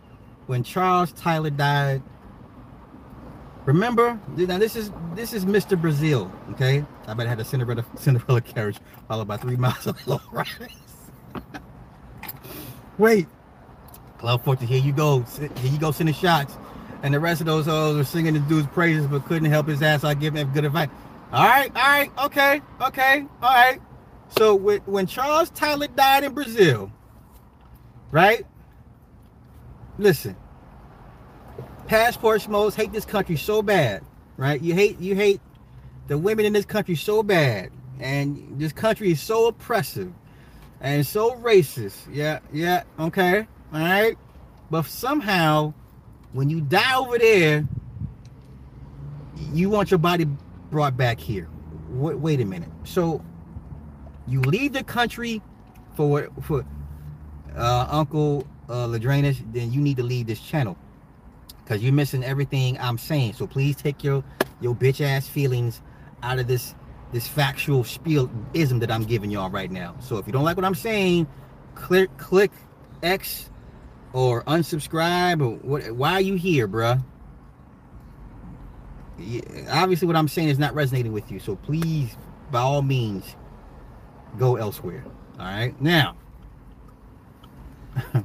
[0.47, 2.03] when Charles Tyler died.
[3.67, 5.81] Remember, now this is this is Mr.
[5.81, 6.85] Brazil, okay?
[7.07, 10.73] I bet I had a Cinderella, Cinderella carriage followed by three miles of low riders.
[12.99, 13.29] Wait,
[14.19, 16.57] Club 40, here you go, here you go sending shots.
[17.03, 19.83] And the rest of those hoes are singing the dude's praises but couldn't help his
[19.83, 20.05] ass.
[20.05, 20.89] I give him good advice.
[21.33, 23.81] All right, all right, okay, okay, all right.
[24.37, 26.91] So when Charles Tyler died in Brazil,
[28.11, 28.47] right?
[30.01, 30.35] listen,
[31.87, 34.03] passport schmoes hate this country so bad,
[34.37, 34.61] right?
[34.61, 35.41] You hate you hate
[36.09, 40.13] the women in this country so bad, and this country is so oppressive
[40.81, 41.97] and so racist.
[42.13, 44.17] Yeah, yeah, okay, all right.
[44.71, 45.75] But somehow,
[46.33, 47.69] when you die over there,
[49.53, 50.27] you want your body
[50.71, 51.49] brought back here.
[51.91, 52.71] Wait, wait a minute.
[52.85, 53.23] So
[54.31, 55.43] you leave the country
[55.97, 56.65] for for
[57.57, 60.79] uh, Uncle uh, Ladranus, then you need to leave this channel
[61.65, 63.35] because you're missing everything I'm saying.
[63.35, 64.25] So please take your
[64.61, 65.83] your bitch ass feelings
[66.23, 66.75] out of this
[67.13, 69.97] this factual spiel ism that I'm giving y'all right now.
[70.01, 71.27] So if you don't like what I'm saying,
[71.75, 72.53] click click
[73.03, 73.51] X
[74.13, 75.91] or unsubscribe or what?
[75.93, 77.03] Why are you here, bruh?
[79.19, 79.41] Yeah,
[79.71, 81.41] obviously, what I'm saying is not resonating with you.
[81.41, 82.17] So please,
[82.51, 83.37] by all means,
[84.39, 85.05] go elsewhere.
[85.39, 86.17] All right, now.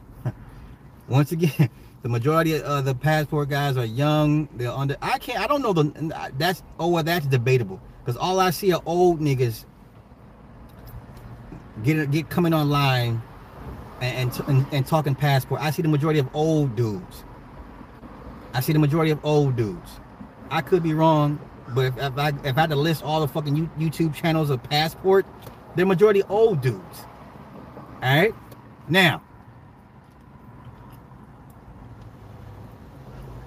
[1.07, 1.69] once again,
[2.01, 4.47] the majority of uh, the passport guys are young.
[4.55, 4.97] They're under.
[5.01, 5.39] I can't.
[5.39, 6.31] I don't know the.
[6.37, 9.65] That's oh well, that's debatable because all I see are old niggas
[11.83, 13.21] get get coming online
[14.01, 15.61] and and, and talking passport.
[15.61, 17.23] I see the majority of old dudes.
[18.53, 19.99] I see the majority of old dudes.
[20.49, 21.39] I could be wrong,
[21.69, 24.61] but if, if I if I had to list all the fucking YouTube channels of
[24.63, 25.25] passport,
[25.75, 26.99] they're majority old dudes.
[28.01, 28.33] All right,
[28.87, 29.21] now.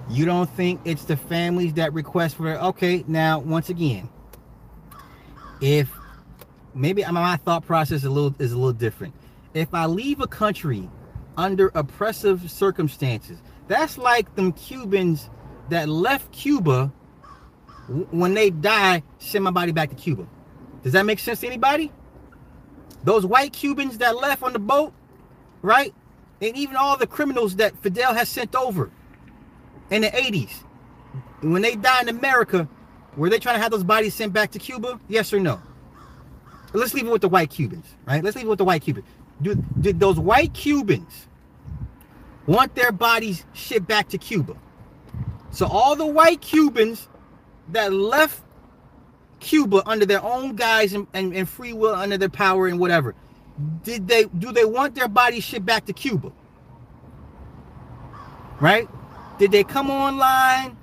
[0.09, 2.57] You don't think it's the families that request for it?
[2.57, 4.09] Okay, now once again,
[5.61, 5.91] if
[6.73, 9.13] maybe my thought process is a little is a little different.
[9.53, 10.89] If I leave a country
[11.37, 15.29] under oppressive circumstances, that's like them Cubans
[15.69, 16.91] that left Cuba
[18.11, 20.27] when they die, send my body back to Cuba.
[20.83, 21.91] Does that make sense to anybody?
[23.03, 24.93] Those white Cubans that left on the boat,
[25.61, 25.93] right?
[26.41, 28.91] And even all the criminals that Fidel has sent over
[29.89, 30.63] in the 80s,
[31.41, 32.67] when they die in America,
[33.15, 34.99] were they trying to have those bodies sent back to Cuba?
[35.07, 35.61] Yes or no?
[36.73, 38.23] Let's leave it with the white Cubans, right?
[38.23, 39.07] Let's leave it with the white Cubans.
[39.41, 41.27] Do, did those white Cubans
[42.45, 44.55] want their bodies shipped back to Cuba?
[45.51, 47.07] So all the white Cubans
[47.69, 48.41] that left
[49.39, 53.15] Cuba under their own guise and, and, and free will under their power and whatever,
[53.83, 56.31] did they do they want their bodies shipped back to Cuba?
[58.59, 58.87] Right?
[59.37, 60.77] Did they come online?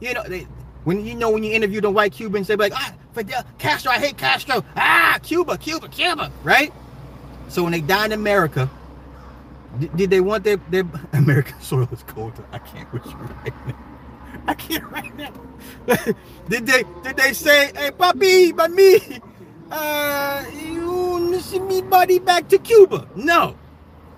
[0.00, 0.46] You know, they,
[0.84, 3.98] when you know when you interview the white Cubans, they're like, ah, Fidel Castro, I
[3.98, 4.64] hate Castro.
[4.76, 6.72] Ah, Cuba, Cuba, Cuba, right?
[7.48, 8.70] So when they died in America,
[9.78, 12.32] did, did they want their, their American soil is cold?
[12.52, 13.89] I can't with you right now.
[14.50, 14.84] I can't
[16.48, 19.22] did they did they say, hey papi, mami,
[19.70, 23.08] uh you send me body back to Cuba?
[23.14, 23.56] No.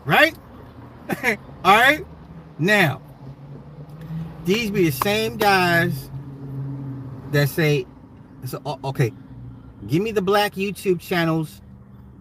[0.06, 0.34] Right?
[1.64, 2.06] All right.
[2.58, 3.02] Now,
[4.46, 6.10] these be the same guys
[7.32, 7.86] that say,
[8.46, 9.12] so okay,
[9.86, 11.60] give me the black YouTube channels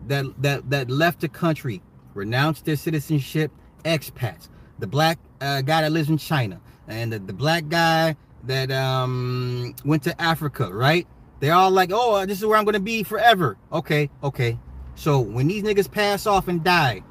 [0.07, 1.81] that that that left the country,
[2.13, 3.51] renounced their citizenship,
[3.85, 4.49] expats.
[4.79, 6.59] The black uh, guy that lives in China,
[6.91, 11.07] and the, the black guy that um went to Africa, right?
[11.39, 13.57] They're all like, oh, this is where I'm gonna be forever.
[13.71, 14.59] Okay, okay.
[14.95, 17.01] So when these niggas pass off and die,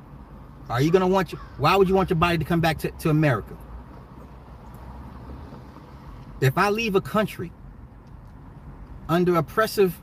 [0.69, 2.91] are you gonna want your, why would you want your body to come back to,
[2.91, 3.57] to America?
[6.41, 7.51] If I leave a country
[9.09, 10.01] under oppressive,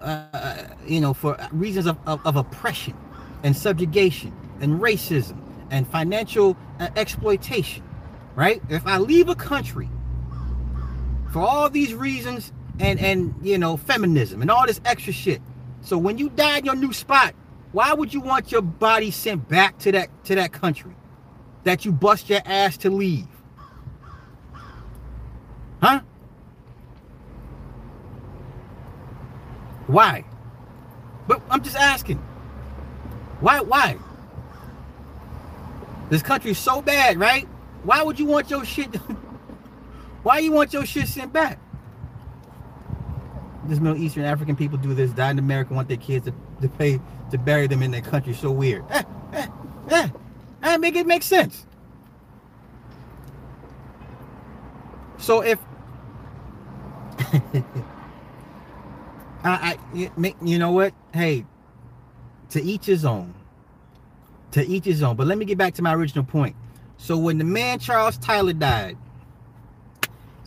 [0.00, 2.94] uh, you know, for reasons of, of, of, oppression
[3.42, 5.38] and subjugation and racism
[5.70, 7.82] and financial uh, exploitation,
[8.40, 8.62] right?
[8.70, 9.90] If I leave a country
[11.30, 15.42] for all these reasons and and you know feminism and all this extra shit,
[15.82, 17.34] so when you die in your new spot,
[17.72, 20.96] why would you want your body sent back to that to that country
[21.64, 23.28] that you bust your ass to leave?
[25.82, 26.00] Huh?
[29.86, 30.24] Why?
[31.28, 32.16] But I'm just asking.
[33.40, 33.60] Why?
[33.60, 33.98] Why?
[36.08, 37.46] This country's so bad, right?
[37.82, 38.94] Why would you want your shit?
[40.22, 41.58] why you want your shit sent back?
[43.64, 45.10] This Middle Eastern African people do this.
[45.12, 48.34] Die in America, want their kids to, to pay to bury them in their country.
[48.34, 48.84] So weird.
[48.90, 49.46] Eh, eh,
[49.90, 50.08] eh.
[50.62, 51.66] eh make it make sense.
[55.18, 55.58] So if
[59.44, 60.10] I, I,
[60.42, 60.92] you know what?
[61.12, 61.46] Hey,
[62.50, 63.34] to each his own.
[64.52, 65.16] To each his own.
[65.16, 66.56] But let me get back to my original point.
[67.00, 68.98] So when the man Charles Tyler died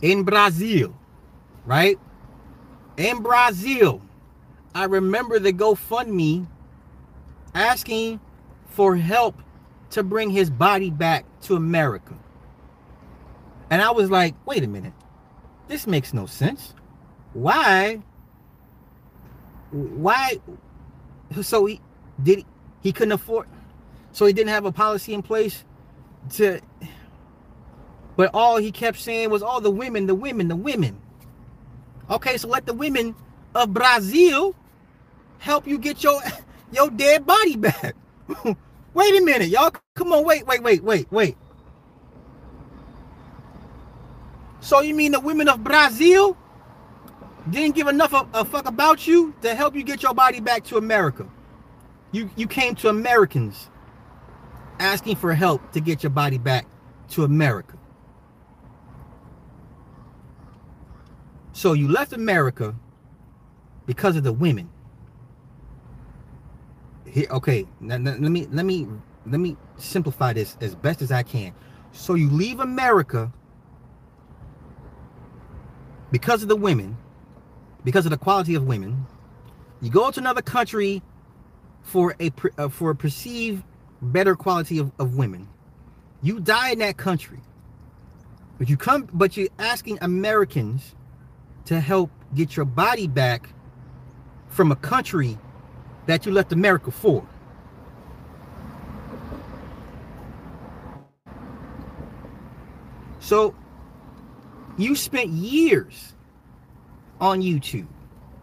[0.00, 0.94] in Brazil,
[1.66, 1.98] right?
[2.96, 4.00] In Brazil,
[4.72, 6.46] I remember the GoFundMe
[7.54, 8.20] asking
[8.68, 9.42] for help
[9.90, 12.14] to bring his body back to America.
[13.68, 14.94] And I was like, wait a minute.
[15.66, 16.72] This makes no sense.
[17.32, 18.00] Why
[19.72, 20.38] why
[21.42, 21.80] so he
[22.22, 22.44] did
[22.80, 23.48] he, couldn't afford
[24.12, 25.64] so he didn't have a policy in place
[26.30, 26.60] to
[28.16, 30.96] but all he kept saying was all oh, the women the women the women.
[32.10, 33.14] Okay so let the women
[33.54, 34.54] of brazil
[35.38, 36.20] help you get your
[36.72, 37.94] your dead body back.
[38.94, 39.72] Wait a minute y'all.
[39.94, 41.36] Come on wait wait wait wait wait.
[44.60, 46.36] So you mean the women of brazil
[47.50, 50.64] didn't give enough of a fuck about you to help you get your body back
[50.64, 51.26] to America.
[52.12, 53.68] You you came to Americans
[54.78, 56.66] asking for help to get your body back
[57.10, 57.76] to America.
[61.52, 62.74] So you left America
[63.86, 64.68] because of the women.
[67.06, 68.88] Here, okay, now, now, let me let me
[69.26, 71.54] let me simplify this as best as I can.
[71.92, 73.32] So you leave America
[76.10, 76.96] because of the women
[77.84, 79.06] because of the quality of women.
[79.80, 81.02] You go to another country
[81.82, 83.62] for a uh, for a perceived
[84.04, 85.48] better quality of, of women.
[86.22, 87.40] You die in that country.
[88.58, 90.94] But you come but you're asking Americans
[91.66, 93.48] to help get your body back
[94.48, 95.38] from a country
[96.06, 97.26] that you left America for.
[103.20, 103.54] So
[104.76, 106.12] you spent years
[107.20, 107.86] on YouTube.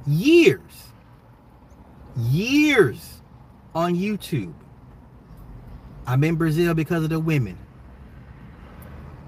[0.08, 0.88] Years.
[2.18, 3.22] Years
[3.76, 4.54] on YouTube.
[6.08, 7.58] I'm in Brazil because of the women.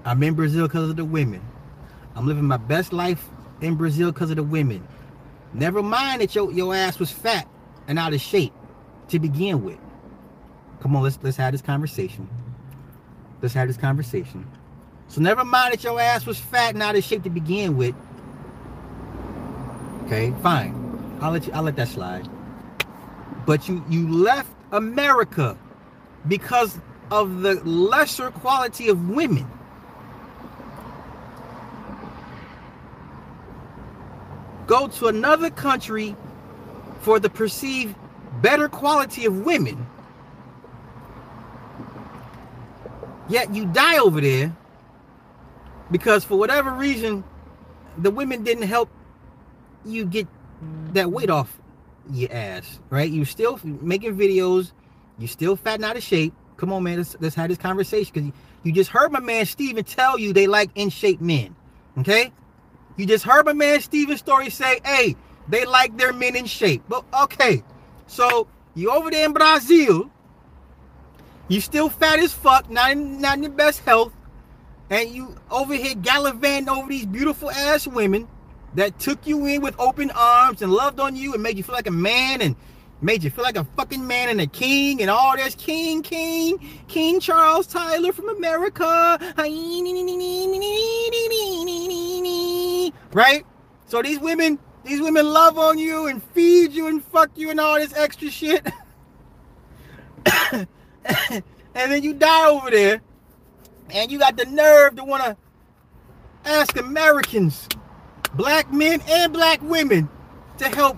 [0.04, 1.40] I'm in Brazil because of the women.
[2.14, 3.28] I'm living my best life
[3.60, 4.86] in Brazil because of the women.
[5.52, 7.48] Never mind that your, your ass was fat
[7.88, 8.52] and out of shape
[9.08, 9.78] to begin with.
[10.80, 12.28] Come on, let's let's have this conversation.
[13.40, 14.46] Let's have this conversation.
[15.08, 17.94] So never mind that your ass was fat and out of shape to begin with.
[20.04, 21.18] Okay, fine.
[21.20, 22.28] I'll let you I'll let that slide.
[23.46, 25.56] But you you left America
[26.28, 26.78] because
[27.10, 29.46] of the lesser quality of women.
[34.66, 36.16] Go to another country
[37.00, 37.94] for the perceived
[38.40, 39.86] better quality of women.
[43.28, 44.56] Yet you die over there
[45.90, 47.24] because for whatever reason,
[47.98, 48.88] the women didn't help
[49.84, 50.26] you get
[50.92, 51.58] that weight off
[52.10, 53.10] your ass, right?
[53.10, 54.72] You still making videos,
[55.18, 56.34] you still fat and out of shape.
[56.56, 59.46] Come on, man, let's, let's have this conversation because you, you just heard my man
[59.46, 61.54] Steven tell you they like in shape men,
[61.98, 62.32] okay?
[62.96, 65.16] You just heard my man Steven's story say, hey,
[65.48, 66.82] they like their men in shape.
[66.88, 67.62] But okay,
[68.06, 70.10] so you over there in Brazil,
[71.48, 74.12] you still fat as fuck, not in, not in the best health,
[74.90, 78.28] and you over here gallivanting over these beautiful ass women
[78.74, 81.74] that took you in with open arms and loved on you and made you feel
[81.74, 82.56] like a man and
[83.00, 86.58] made you feel like a fucking man and a king and all this king king
[86.88, 89.18] king charles tyler from america.
[93.12, 93.44] Right?
[93.86, 97.60] So these women these women love on you and feed you and fuck you and
[97.60, 98.66] all this extra shit.
[101.74, 103.02] And then you die over there
[103.90, 105.36] and you got the nerve to want to
[106.44, 107.68] ask Americans,
[108.34, 110.08] black men and black women,
[110.58, 110.96] to help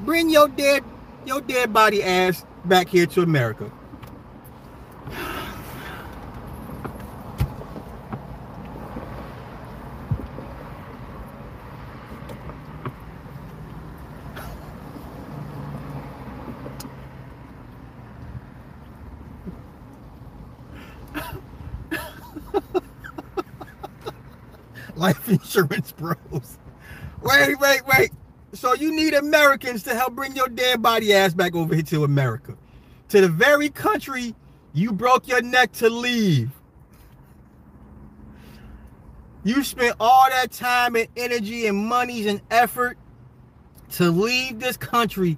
[0.00, 0.84] bring your dead
[1.26, 3.70] your dead body ass back here to America.
[24.96, 26.58] life insurance bros.
[27.22, 28.10] Wait, wait, wait.
[28.54, 32.04] So you need Americans to help bring your dead body ass back over here to
[32.04, 32.56] America.
[33.08, 34.34] To the very country
[34.74, 36.50] you broke your neck to leave.
[39.44, 42.96] You spent all that time and energy and monies and effort
[43.92, 45.36] to leave this country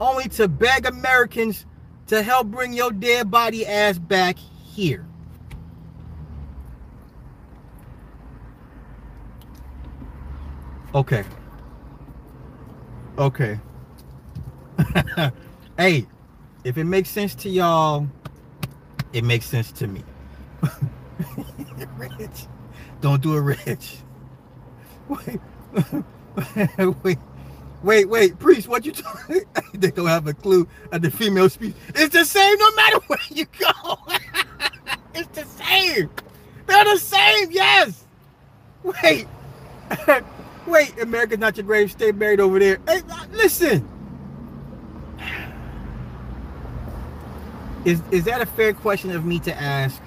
[0.00, 1.66] only to beg Americans
[2.06, 5.06] to help bring your dead body ass back here.
[10.94, 11.24] Okay.
[13.16, 13.60] Okay.
[15.78, 16.06] hey,
[16.64, 18.08] if it makes sense to y'all,
[19.12, 20.02] it makes sense to me.
[21.96, 22.46] Rich.
[23.00, 23.98] Don't do it, Rich.
[25.08, 25.40] Wait.
[27.04, 27.18] wait.
[27.84, 29.42] Wait, wait, priest, what you talking?
[29.74, 31.74] they don't have a clue at the female speech.
[31.94, 33.98] It's the same no matter where you go.
[35.14, 36.08] it's the same.
[36.66, 38.06] They're the same, yes.
[38.82, 39.28] Wait.
[40.66, 41.90] Wait, America's not your grave.
[41.90, 42.78] Stay buried over there.
[42.86, 43.88] Hey, uh, listen.
[47.84, 50.00] Is is that a fair question of me to ask?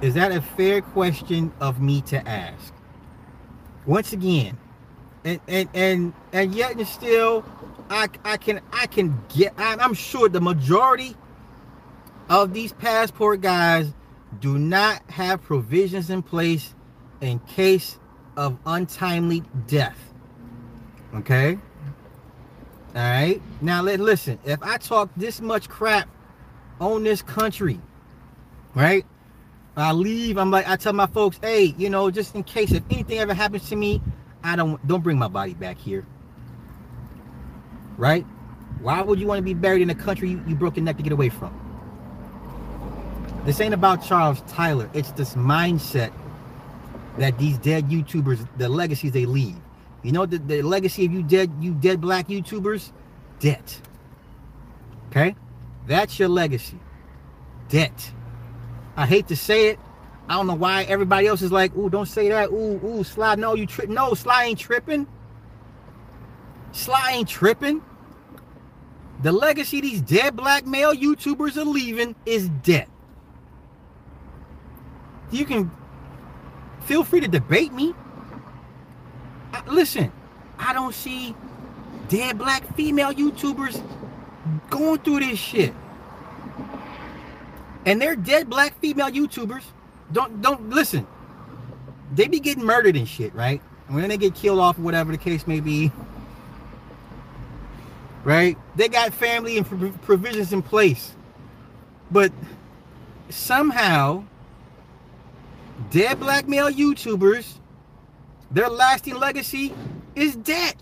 [0.00, 2.72] Is that a fair question of me to ask?
[3.86, 4.58] Once again,
[5.24, 7.44] and and and and yet and still,
[7.88, 9.54] I I can I can get.
[9.56, 11.14] I'm sure the majority
[12.28, 13.92] of these passport guys
[14.40, 16.74] do not have provisions in place
[17.20, 17.98] in case
[18.36, 19.98] of untimely death.
[21.14, 21.58] Okay?
[22.94, 23.40] All right?
[23.60, 26.08] Now, let, listen, if I talk this much crap
[26.80, 27.80] on this country,
[28.74, 29.04] right?
[29.76, 32.82] I leave, I'm like, I tell my folks, hey, you know, just in case if
[32.90, 34.00] anything ever happens to me,
[34.42, 36.06] I don't don't bring my body back here.
[37.98, 38.24] Right?
[38.80, 40.96] Why would you want to be buried in a country you, you broke your neck
[40.98, 41.52] to get away from?
[43.44, 44.88] This ain't about Charles Tyler.
[44.94, 46.12] It's this mindset
[47.18, 49.56] that these dead YouTubers, the legacies they leave.
[50.02, 52.92] You know the, the legacy of you dead, you dead black YouTubers?
[53.40, 53.80] Debt.
[55.08, 55.34] Okay?
[55.86, 56.78] That's your legacy.
[57.68, 58.12] Debt.
[58.96, 59.78] I hate to say it.
[60.28, 62.50] I don't know why everybody else is like, ooh, don't say that.
[62.50, 63.88] Ooh, ooh, Sly, no, you trip.
[63.88, 65.06] No, Sly ain't tripping.
[66.72, 67.82] Sly ain't tripping.
[69.22, 72.88] The legacy these dead black male YouTubers are leaving is debt.
[75.30, 75.70] You can
[76.86, 77.94] feel free to debate me.
[79.52, 80.10] I, listen,
[80.58, 81.34] I don't see
[82.08, 83.82] dead black female YouTubers
[84.70, 85.74] going through this shit.
[87.84, 89.62] And they're dead black female YouTubers.
[90.12, 91.06] Don't don't listen.
[92.14, 93.60] They be getting murdered and shit, right?
[93.86, 95.92] And when they get killed off, whatever the case may be,
[98.24, 98.56] right?
[98.74, 101.12] They got family and provisions in place.
[102.10, 102.32] But
[103.28, 104.24] somehow,
[105.90, 107.58] dead black male YouTubers,
[108.50, 109.74] their lasting legacy
[110.14, 110.74] is dead.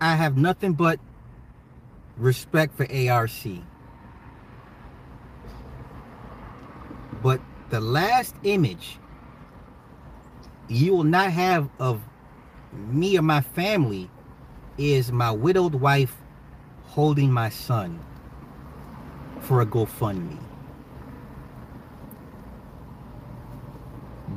[0.00, 0.98] I have nothing but
[2.16, 3.30] respect for ARC.
[7.22, 7.40] But
[7.70, 8.98] the last image
[10.72, 12.00] you will not have of
[12.72, 14.08] me or my family
[14.78, 16.16] is my widowed wife
[16.84, 18.00] holding my son
[19.40, 20.38] for a GoFundMe.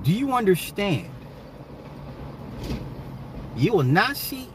[0.04, 1.10] Do you understand?
[3.56, 4.50] You will not see,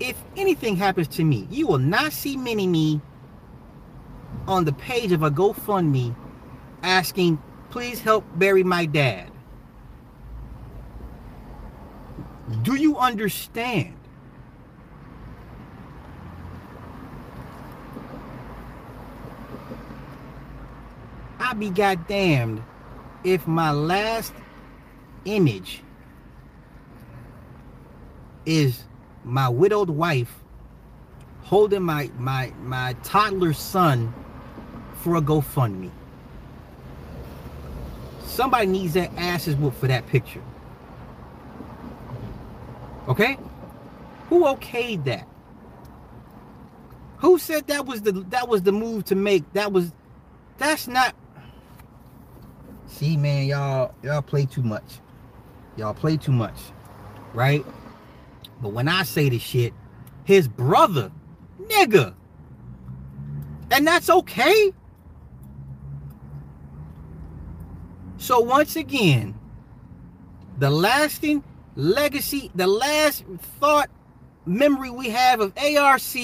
[0.00, 3.00] if anything happens to me, you will not see Mini Me
[4.48, 6.14] on the page of a GoFundMe
[6.82, 9.31] asking Please help bury my dad.
[12.62, 13.96] Do you understand?
[21.40, 22.62] I be goddamned
[23.24, 24.32] if my last
[25.24, 25.82] image
[28.46, 28.84] is
[29.24, 30.32] my widowed wife
[31.42, 34.14] holding my my my toddler son
[34.94, 35.90] for a GoFundMe.
[38.24, 40.42] Somebody needs their asses whooped for that picture.
[43.08, 43.38] Okay?
[44.28, 45.28] Who okayed that?
[47.18, 49.50] Who said that was the that was the move to make?
[49.52, 49.92] That was
[50.58, 51.14] that's not
[52.92, 55.00] See man, y'all y'all play too much.
[55.76, 56.58] Y'all play too much.
[57.32, 57.64] Right?
[58.60, 59.72] But when I say this shit,
[60.24, 61.10] his brother,
[61.62, 62.14] nigga.
[63.70, 64.72] And that's okay.
[68.18, 69.34] So once again,
[70.58, 71.42] the lasting
[71.76, 73.24] legacy, the last
[73.60, 73.90] thought
[74.46, 76.16] memory we have of ARC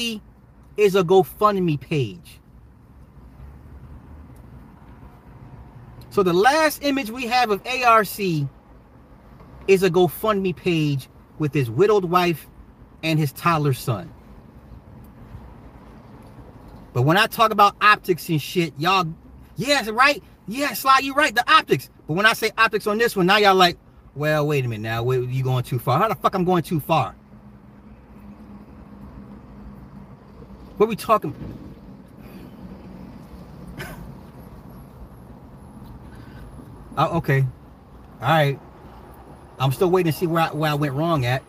[0.77, 2.41] is a GoFundMe page.
[6.11, 8.19] So the last image we have of ARC
[9.69, 12.49] is a GoFundMe page with his widowed wife
[13.03, 14.13] and his toddler son.
[16.93, 19.07] But when I talk about optics and shit, y'all,
[19.57, 20.23] yes, right?
[20.49, 21.91] Yes, Sly, you right, the optics.
[22.07, 23.79] But when I say optics on this one, now y'all like,
[24.19, 25.03] well, wait a minute now.
[25.03, 25.99] Wait, you going too far.
[25.99, 27.15] How the fuck I'm going too far?
[30.77, 31.35] What are we talking?
[36.99, 37.47] oh, okay.
[38.21, 38.59] All right.
[39.59, 41.43] I'm still waiting to see where I, where I went wrong at.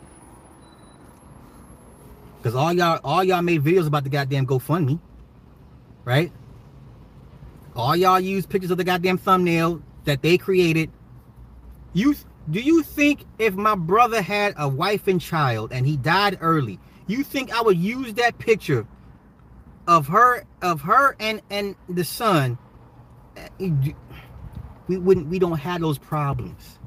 [2.42, 4.98] Cause all y'all all y'all made videos about the goddamn GoFundMe,
[6.06, 6.32] right?
[7.80, 10.92] all y'all use pictures of the goddamn thumbnail that they created.
[11.94, 12.16] You
[12.50, 16.80] do you think if my brother had a wife and child and he died early,
[17.08, 18.88] you think I would use that picture
[19.88, 22.58] of her of her and and the son?
[23.38, 23.92] Eh,
[24.88, 26.80] we wouldn't we don't have those problems.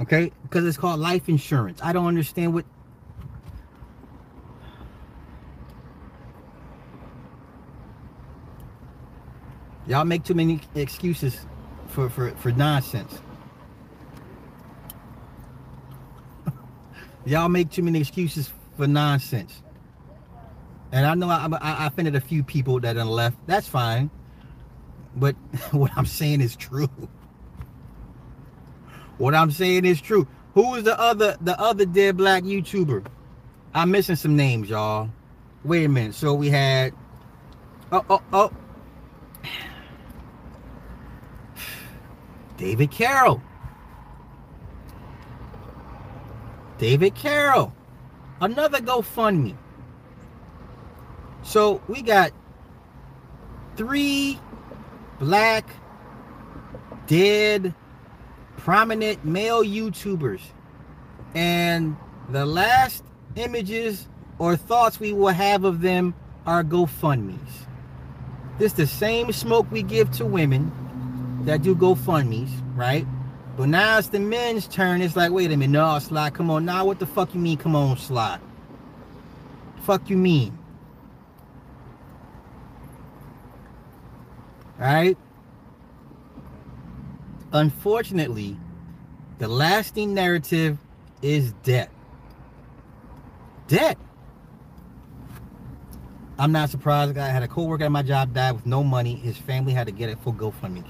[0.00, 0.30] Okay?
[0.42, 1.80] Because it's called life insurance.
[1.82, 2.64] I don't understand what
[9.88, 11.46] Y'all make too many excuses
[11.86, 13.22] for, for, for nonsense.
[17.24, 19.62] Y'all make too many excuses for nonsense.
[20.92, 23.36] And I know I, I, I offended a few people that are left.
[23.46, 24.10] That's fine.
[25.16, 25.34] But
[25.72, 26.88] what I'm saying is true.
[29.18, 30.26] What I'm saying is true.
[30.54, 33.04] Who is the other the other dead black YouTuber?
[33.74, 35.10] I'm missing some names, y'all.
[35.64, 36.14] Wait a minute.
[36.14, 36.94] So we had
[37.92, 38.50] oh oh oh
[42.56, 43.42] David Carroll.
[46.78, 47.72] David Carroll.
[48.40, 49.56] Another GoFundMe.
[51.42, 52.32] So we got
[53.76, 54.38] three
[55.18, 55.68] black
[57.06, 57.74] dead
[58.56, 60.40] prominent male YouTubers.
[61.34, 61.96] And
[62.28, 63.02] the last
[63.34, 64.08] images
[64.38, 66.14] or thoughts we will have of them
[66.46, 67.66] are GoFundMe's.
[68.58, 70.72] This the same smoke we give to women
[71.44, 73.06] that do GoFundMe's, right?
[73.58, 75.02] But now it's the men's turn.
[75.02, 76.64] It's like, wait a minute, no, Sly, come on.
[76.64, 78.38] Now, what the fuck you mean, come on, Sly?
[79.82, 80.56] Fuck you mean?
[84.78, 85.18] Right?
[87.52, 88.56] Unfortunately,
[89.38, 90.78] the lasting narrative
[91.20, 91.90] is debt.
[93.66, 93.98] Debt.
[96.38, 97.18] I'm not surprised.
[97.18, 99.16] I had a co-worker at my job died with no money.
[99.16, 100.84] His family had to get it for GoFundMe.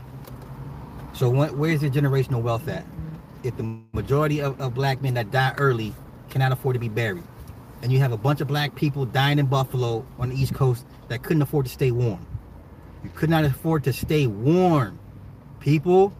[1.18, 2.86] So where's the generational wealth at?
[3.42, 5.92] If the majority of, of black men that die early
[6.30, 7.24] cannot afford to be buried,
[7.82, 10.86] and you have a bunch of black people dying in Buffalo on the East Coast
[11.08, 12.24] that couldn't afford to stay warm.
[13.02, 15.00] You could not afford to stay warm.
[15.58, 16.12] People,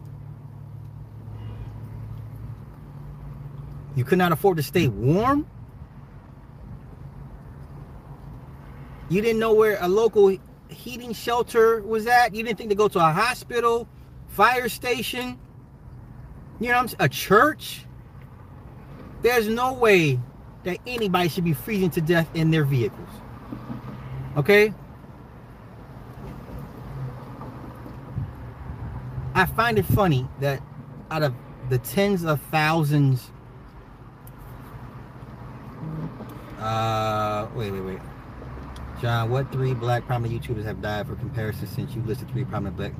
[3.95, 5.47] you could not afford to stay warm.
[9.07, 10.37] You didn't know where a local
[10.67, 12.35] heating shelter was at.
[12.35, 13.87] You didn't think to go to a hospital,
[14.29, 15.37] fire station,
[16.59, 16.97] you know, I'm saying?
[16.99, 17.85] a church.
[19.21, 20.19] There's no way
[20.63, 23.09] that anybody should be freezing to death in their vehicles.
[24.37, 24.73] Okay?
[29.35, 30.61] I find it funny that
[31.11, 31.33] out of
[31.69, 33.31] the tens of thousands
[36.59, 37.99] uh wait wait wait
[39.01, 42.75] John, what three black prominent YouTubers have died for comparison since you listed three prominent
[42.75, 42.91] black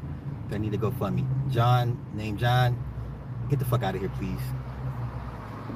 [0.49, 1.25] that need to go fund me?
[1.49, 2.77] John, name John.
[3.49, 4.39] Get the fuck out of here, please.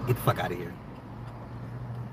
[0.08, 0.74] Get the fuck out of here.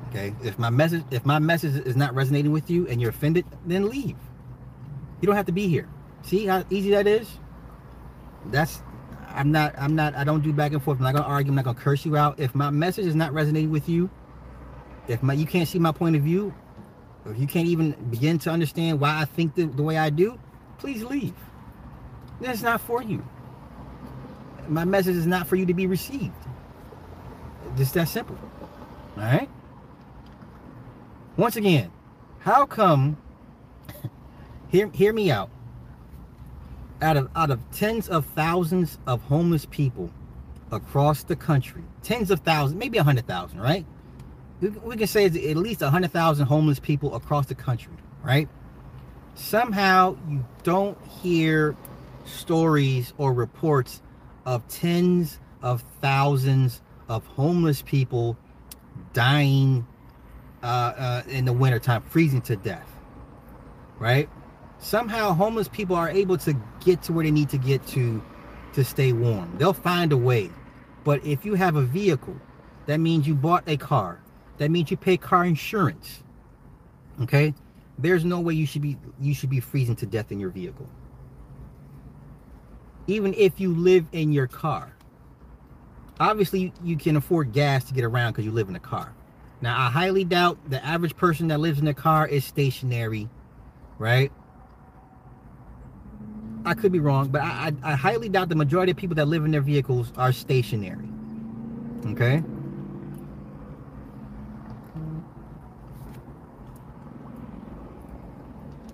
[0.08, 0.34] Okay?
[0.42, 3.88] If my message if my message is not resonating with you and you're offended, then
[3.88, 4.16] leave.
[5.20, 5.88] You don't have to be here.
[6.22, 7.28] See how easy that is?
[8.46, 8.82] That's
[9.28, 10.98] I'm not I'm not I don't do back and forth.
[10.98, 12.40] I'm not gonna argue, I'm not gonna curse you out.
[12.40, 14.10] If my message is not resonating with you,
[15.08, 16.54] if my you can't see my point of view,
[17.26, 20.38] if you can't even begin to understand why I think the, the way I do,
[20.78, 21.34] please leave.
[22.40, 23.24] That's not for you.
[24.68, 26.34] My message is not for you to be received.
[27.76, 28.38] Just that simple.
[29.16, 29.48] All right?
[31.36, 31.90] Once again,
[32.40, 33.16] how come
[34.68, 35.50] hear hear me out.
[37.02, 40.10] Out of out of tens of thousands of homeless people
[40.70, 43.86] across the country, tens of thousands, maybe a hundred thousand, right?
[44.60, 48.48] we can say at least a 100,000 homeless people across the country, right?
[49.34, 51.74] Somehow you don't hear
[52.30, 54.02] stories or reports
[54.46, 58.36] of tens of thousands of homeless people
[59.12, 59.86] dying
[60.62, 62.88] uh, uh, in the wintertime, freezing to death,
[63.98, 64.28] right?
[64.78, 66.54] Somehow homeless people are able to
[66.84, 68.22] get to where they need to get to
[68.72, 69.52] to stay warm.
[69.58, 70.48] They'll find a way.
[71.02, 72.36] But if you have a vehicle,
[72.86, 74.20] that means you bought a car,
[74.58, 76.22] that means you pay car insurance.
[77.22, 77.54] Okay?
[77.98, 80.88] There's no way you should be you should be freezing to death in your vehicle.
[83.06, 84.94] Even if you live in your car.
[86.18, 89.14] Obviously, you can afford gas to get around because you live in a car.
[89.62, 93.28] Now, I highly doubt the average person that lives in a car is stationary,
[93.98, 94.30] right?
[96.64, 99.28] I could be wrong, but I, I, I highly doubt the majority of people that
[99.28, 101.08] live in their vehicles are stationary.
[102.06, 102.42] Okay?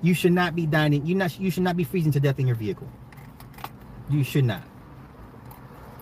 [0.03, 1.05] You should not be dining.
[1.05, 1.39] You not.
[1.41, 2.89] You should not be freezing to death in your vehicle.
[4.09, 4.63] You should not.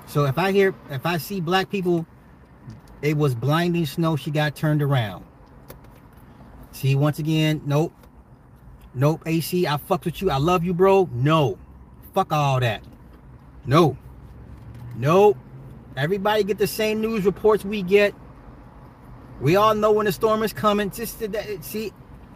[0.07, 2.07] So if I hear, if I see black people,
[3.03, 4.17] it was blinding snow.
[4.17, 5.25] She got turned around.
[6.73, 7.93] See, once again, nope.
[8.95, 10.31] Nope, AC, I fucked with you.
[10.31, 11.09] I love you, bro.
[11.13, 11.59] No.
[12.15, 12.85] Fuck all that.
[13.67, 13.97] No.
[14.97, 15.37] Nope.
[15.97, 18.15] Everybody get the same news reports we get.
[19.41, 20.91] We all know when the storm is coming.
[20.91, 21.23] Just
[21.63, 21.93] see,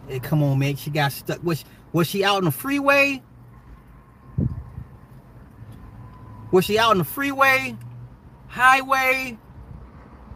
[0.08, 0.76] Hey, come on, man.
[0.76, 1.42] She got stuck.
[1.44, 3.22] Was, was she out on the freeway?
[6.50, 7.76] Was she out on the freeway?
[8.48, 9.38] Highway?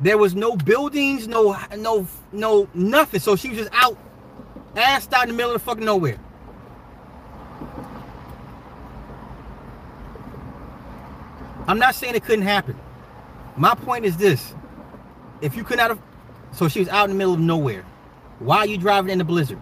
[0.00, 3.20] There was no buildings, no, no, no, nothing.
[3.20, 3.96] So she was just out,
[4.74, 6.18] assed out in the middle of the fucking nowhere.
[11.68, 12.78] I'm not saying it couldn't happen.
[13.56, 14.54] My point is this.
[15.40, 16.00] If you could not have,
[16.52, 17.84] so she was out in the middle of nowhere.
[18.40, 19.58] Why are you driving in the blizzard?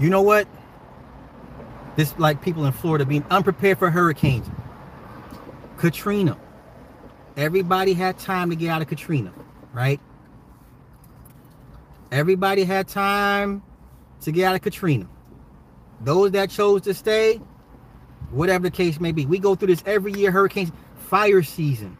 [0.00, 0.48] You know what?
[1.96, 4.48] This like people in Florida being unprepared for hurricanes.
[5.78, 6.38] Katrina.
[7.36, 9.32] Everybody had time to get out of Katrina,
[9.72, 10.00] right?
[12.12, 13.62] Everybody had time
[14.22, 15.06] to get out of Katrina.
[16.00, 17.40] those that chose to stay,
[18.30, 19.26] whatever the case may be.
[19.26, 21.98] We go through this every year, hurricanes, fire season,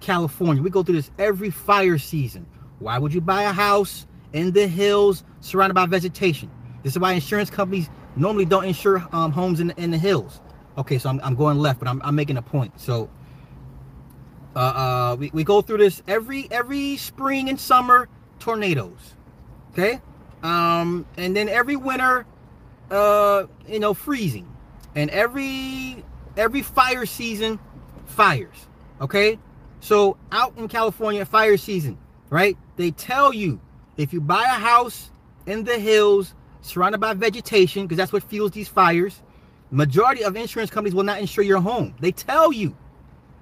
[0.00, 0.62] California.
[0.62, 2.46] We go through this every fire season.
[2.80, 6.50] Why would you buy a house in the hills surrounded by vegetation?
[6.84, 10.40] This is why insurance companies normally don't insure um, homes in in the hills.
[10.76, 12.78] Okay, so I'm, I'm going left, but I'm, I'm making a point.
[12.78, 13.08] So
[14.54, 18.08] uh, uh, we, we go through this every every spring and summer
[18.38, 19.14] tornadoes.
[19.72, 20.00] Okay,
[20.42, 22.26] um, and then every winter,
[22.90, 24.46] uh, you know, freezing,
[24.94, 26.04] and every
[26.36, 27.58] every fire season,
[28.04, 28.66] fires.
[29.00, 29.38] Okay,
[29.80, 31.96] so out in California, fire season,
[32.28, 32.58] right?
[32.76, 33.58] They tell you
[33.96, 35.10] if you buy a house
[35.46, 39.22] in the hills surrounded by vegetation, because that's what fuels these fires.
[39.70, 41.94] Majority of insurance companies will not insure your home.
[42.00, 42.76] They tell you.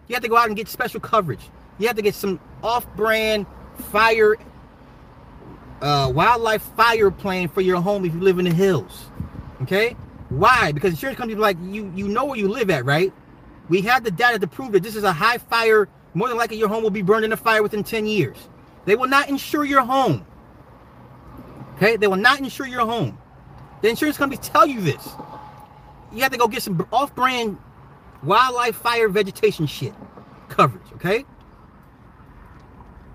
[0.08, 1.40] You have to go out and get special coverage.
[1.78, 3.46] You have to get some off-brand
[3.90, 4.36] fire,
[5.80, 9.06] uh, wildlife fire plan for your home if you live in the hills.
[9.62, 9.96] Okay?
[10.28, 10.72] Why?
[10.72, 11.92] Because insurance companies like you.
[11.94, 13.12] You know where you live at, right?
[13.68, 15.88] We have the data to prove that this is a high fire.
[16.14, 18.36] More than likely, your home will be burned in a fire within 10 years.
[18.84, 20.26] They will not insure your home.
[21.82, 21.96] Okay?
[21.96, 23.18] They will not insure your home.
[23.80, 25.08] The insurance companies tell you this.
[26.12, 27.58] You have to go get some off-brand
[28.22, 29.92] wildlife fire vegetation shit
[30.48, 31.24] coverage, okay?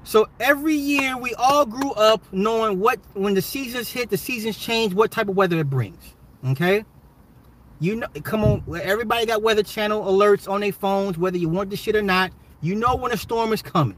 [0.03, 4.57] So every year we all grew up knowing what when the seasons hit, the seasons
[4.57, 6.15] change, what type of weather it brings.
[6.45, 6.83] Okay?
[7.79, 11.69] You know, come on, everybody got weather channel alerts on their phones, whether you want
[11.69, 12.31] the shit or not.
[12.61, 13.97] You know when a storm is coming.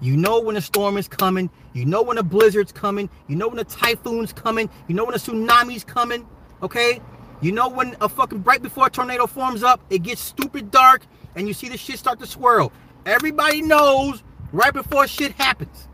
[0.00, 1.50] You know when a storm is coming.
[1.72, 3.10] You know when a blizzard's coming.
[3.26, 4.70] You know when a typhoon's coming.
[4.86, 6.26] You know when a tsunami's coming.
[6.62, 7.00] Okay?
[7.40, 11.02] You know when a fucking right before a tornado forms up, it gets stupid dark
[11.36, 12.72] and you see the shit start to swirl.
[13.06, 14.22] Everybody knows
[14.52, 15.88] right before shit happens.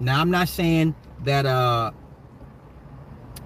[0.00, 0.94] Now I'm not saying
[1.24, 1.90] that uh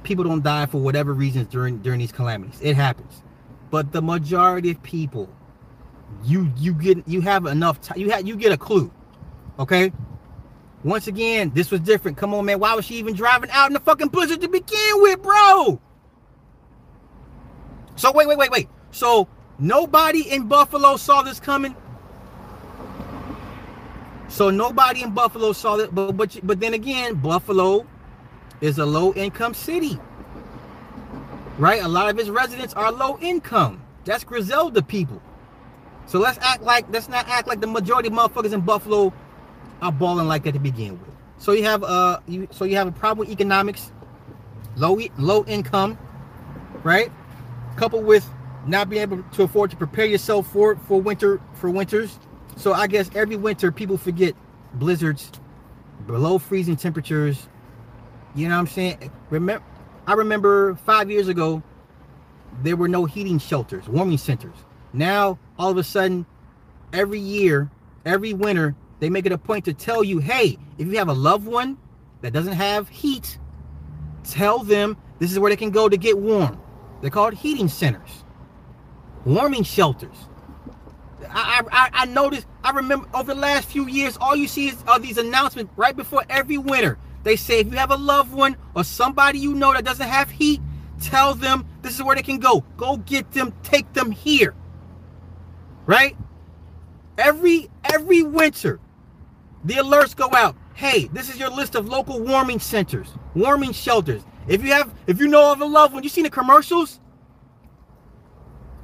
[0.02, 2.60] people don't die for whatever reasons during during these calamities.
[2.60, 3.22] It happens.
[3.70, 5.28] But the majority of people
[6.24, 8.92] you you get you have enough time you have you get a clue.
[9.62, 9.92] Okay?
[10.82, 12.16] Once again, this was different.
[12.16, 12.58] Come on, man.
[12.58, 15.80] Why was she even driving out in the fucking blizzard to begin with, bro?
[17.94, 18.68] So wait, wait, wait, wait.
[18.90, 19.28] So
[19.60, 21.76] nobody in Buffalo saw this coming.
[24.26, 27.86] So nobody in Buffalo saw it, but but but then again, Buffalo
[28.60, 29.96] is a low income city.
[31.56, 31.80] Right?
[31.84, 33.80] A lot of its residents are low income.
[34.04, 35.22] That's Griselda people.
[36.06, 39.12] So let's act like let's not act like the majority of motherfuckers in Buffalo
[39.82, 41.10] are balling like that to begin with.
[41.38, 43.92] So you have uh you so you have a problem with economics,
[44.76, 45.98] low low income,
[46.82, 47.12] right?
[47.76, 48.28] coupled with
[48.66, 52.18] not being able to afford to prepare yourself for for winter for winters.
[52.56, 54.34] So I guess every winter people forget
[54.74, 55.30] blizzards,
[56.06, 57.48] below freezing temperatures.
[58.34, 59.10] You know what I'm saying?
[59.30, 59.64] Remember,
[60.06, 61.62] I remember five years ago
[62.62, 64.54] there were no heating shelters, warming centers.
[64.92, 66.26] Now all of a sudden,
[66.92, 67.70] every year,
[68.04, 71.12] every winter, they make it a point to tell you, hey, if you have a
[71.12, 71.76] loved one
[72.20, 73.36] that doesn't have heat,
[74.22, 76.56] tell them this is where they can go to get warm.
[77.00, 78.22] They're called heating centers,
[79.24, 80.14] warming shelters.
[81.28, 84.80] I, I, I noticed, I remember over the last few years, all you see is
[84.86, 86.96] are these announcements right before every winter.
[87.24, 90.30] They say if you have a loved one or somebody you know that doesn't have
[90.30, 90.60] heat,
[91.00, 92.60] tell them this is where they can go.
[92.76, 94.54] Go get them, take them here.
[95.86, 96.16] Right?
[97.18, 98.78] Every every winter,
[99.64, 100.56] the alerts go out.
[100.74, 104.22] Hey, this is your list of local warming centers, warming shelters.
[104.48, 106.98] If you have, if you know of a loved one, you seen the commercials?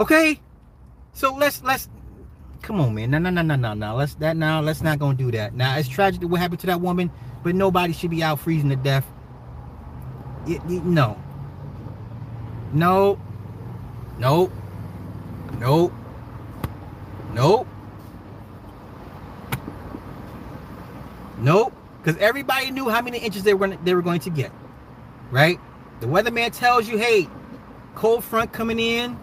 [0.01, 0.41] Okay,
[1.13, 1.89] so let's let's
[2.63, 3.11] come on, man.
[3.11, 3.97] No, no, no, no, no, no.
[3.97, 4.61] Let's that now.
[4.61, 5.55] Let's not gonna do that.
[5.55, 7.11] Now it's tragic what happened to that woman,
[7.43, 9.05] but nobody should be out freezing to death.
[10.47, 11.21] It, it, no,
[12.73, 13.19] no,
[14.19, 14.53] no,
[15.59, 15.93] no,
[17.33, 17.67] no,
[21.41, 21.73] no.
[22.03, 24.53] Because everybody knew how many inches they were they were going to get
[25.31, 25.59] right?
[26.01, 27.29] The weatherman tells you, hey,
[27.95, 29.19] cold front coming in,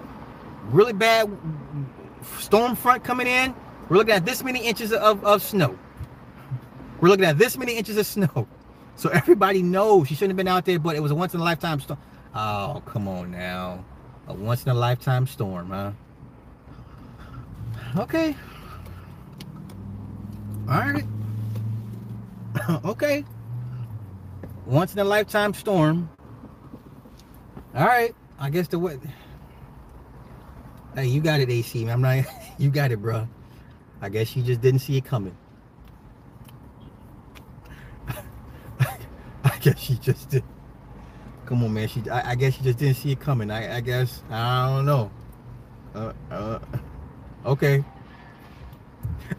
[0.70, 1.30] really bad
[2.40, 3.54] storm front coming in.
[3.90, 5.78] We're looking at this many inches of, of snow.
[7.00, 8.48] We're looking at this many inches of snow.
[8.98, 11.42] So everybody knows she shouldn't have been out there, but it was a once in
[11.42, 12.00] a lifetime storm.
[12.34, 13.84] Oh, come on now.
[14.30, 15.92] A once in a lifetime storm, huh?
[17.98, 18.38] Okay.
[20.70, 21.04] All right.
[22.86, 23.26] okay
[24.66, 26.10] once in a lifetime storm.
[27.74, 28.98] All right, I guess the what?
[30.96, 31.88] Hey, you got it, AC.
[31.88, 32.26] I'm not.
[32.58, 33.28] You got it, bro.
[34.02, 35.36] I guess you just didn't see it coming.
[38.80, 40.42] I guess you just did.
[41.46, 41.90] Come on, man.
[41.90, 43.52] She, I, I, guess she just didn't see it coming.
[43.52, 45.12] I, I guess I don't know.
[45.94, 46.60] Uh, uh,
[47.46, 47.84] okay.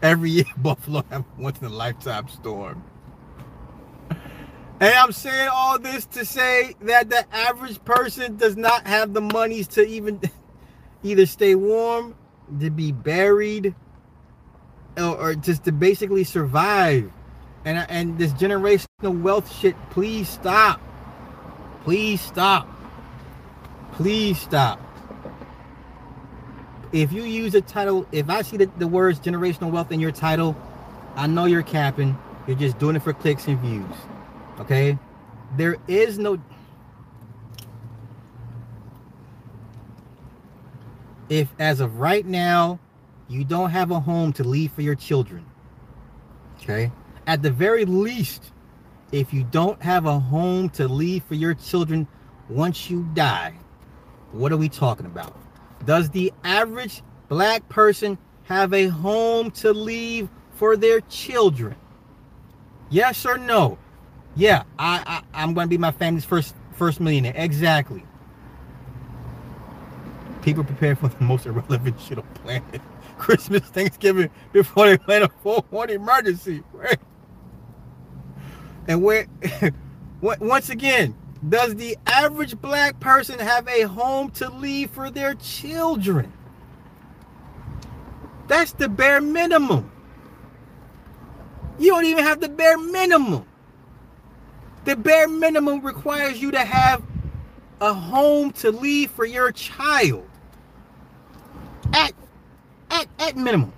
[0.03, 2.83] Every year, Buffalo have once in a lifetime storm.
[4.79, 9.21] And I'm saying all this to say that the average person does not have the
[9.21, 10.21] monies to even
[11.03, 12.15] either stay warm,
[12.59, 13.73] to be buried,
[14.95, 17.11] or, or just to basically survive.
[17.65, 20.79] And and this generational wealth shit, please stop.
[21.83, 22.69] Please stop.
[23.93, 24.79] Please stop.
[26.91, 30.11] If you use a title, if I see the, the words generational wealth in your
[30.11, 30.55] title,
[31.15, 32.17] I know you're capping.
[32.45, 33.95] You're just doing it for clicks and views.
[34.59, 34.97] Okay?
[35.55, 36.39] There is no
[41.29, 42.79] if as of right now
[43.27, 45.45] you don't have a home to leave for your children
[46.55, 46.89] okay
[47.25, 48.53] at the very least
[49.11, 52.07] if you don't have a home to leave for your children
[52.49, 53.53] once you die,
[54.31, 55.35] what are we talking about?
[55.85, 61.75] Does the average black person have a home to leave for their children?
[62.89, 63.77] Yes or no?
[64.37, 67.33] Yeah, I, I I'm going to be my family's first first millionaire.
[67.35, 68.03] Exactly.
[70.43, 72.81] People prepare for the most irrelevant shit on planet.
[73.17, 76.99] Christmas, Thanksgiving, before they plan a full one emergency, right?
[78.87, 79.25] And where,
[80.21, 81.15] once again,
[81.49, 86.31] does the average black person have a home to leave for their children?
[88.47, 89.91] That's the bare minimum.
[91.79, 93.46] You don't even have the bare minimum.
[94.87, 97.03] The bare minimum requires you to have
[97.81, 100.25] a home to leave for your child.
[101.91, 102.13] At
[102.89, 103.73] at at minimum.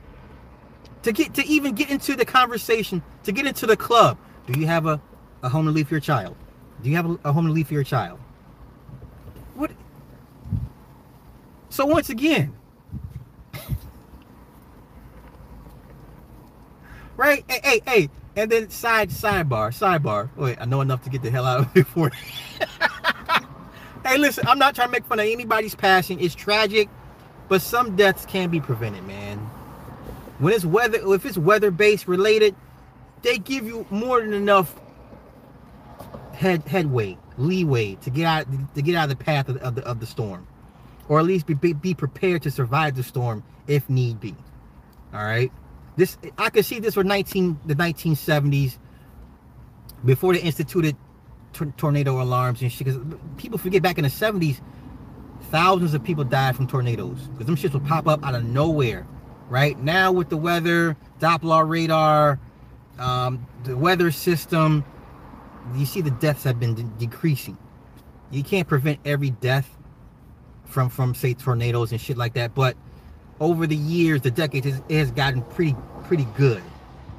[1.01, 4.67] To get to even get into the conversation, to get into the club, do you
[4.67, 5.01] have a,
[5.41, 6.35] a home to leave for your child?
[6.83, 8.19] Do you have a, a home to leave for your child?
[9.55, 9.71] What?
[11.69, 12.53] So once again,
[17.17, 17.43] right?
[17.49, 18.09] Hey, hey, hey,
[18.39, 20.29] and then side sidebar, sidebar.
[20.37, 22.09] Wait, I know enough to get the hell out of it before.
[24.05, 26.21] hey, listen, I'm not trying to make fun of anybody's passing.
[26.21, 26.87] It's tragic,
[27.49, 29.39] but some deaths can be prevented, man.
[30.37, 32.55] When it's weather, if it's weather based related,
[33.23, 34.79] they give you more than enough
[36.31, 39.85] head headway, leeway to get out to get out of the path of, of the
[39.85, 40.47] of the storm,
[41.09, 44.33] or at least be, be be prepared to survive the storm if need be.
[45.13, 45.51] All right,
[45.99, 48.77] this I could see this for 19 the 1970s
[50.05, 50.95] before they instituted
[51.77, 52.87] tornado alarms and shit.
[52.87, 53.01] Because
[53.37, 54.61] people forget back in the 70s,
[55.51, 59.05] thousands of people died from tornadoes because them shits would pop up out of nowhere.
[59.49, 62.39] Right now with the weather, Doppler radar,
[62.99, 64.85] um, the weather system,
[65.75, 67.57] you see the deaths have been de- decreasing.
[68.31, 69.75] You can't prevent every death
[70.65, 72.77] from from say tornadoes and shit like that, but
[73.39, 75.75] over the years, the decades, it has gotten pretty
[76.09, 76.63] pretty good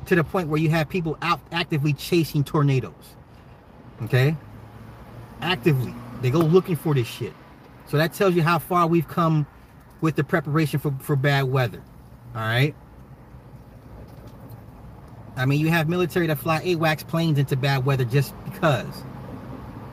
[0.06, 3.14] to the point where you have people out actively chasing tornadoes.
[4.02, 4.36] Okay,
[5.40, 7.32] actively, they go looking for this shit.
[7.86, 9.46] So that tells you how far we've come
[10.00, 11.80] with the preparation for for bad weather.
[12.34, 12.74] All right.
[15.36, 19.04] I mean, you have military that fly AWACS planes into bad weather just because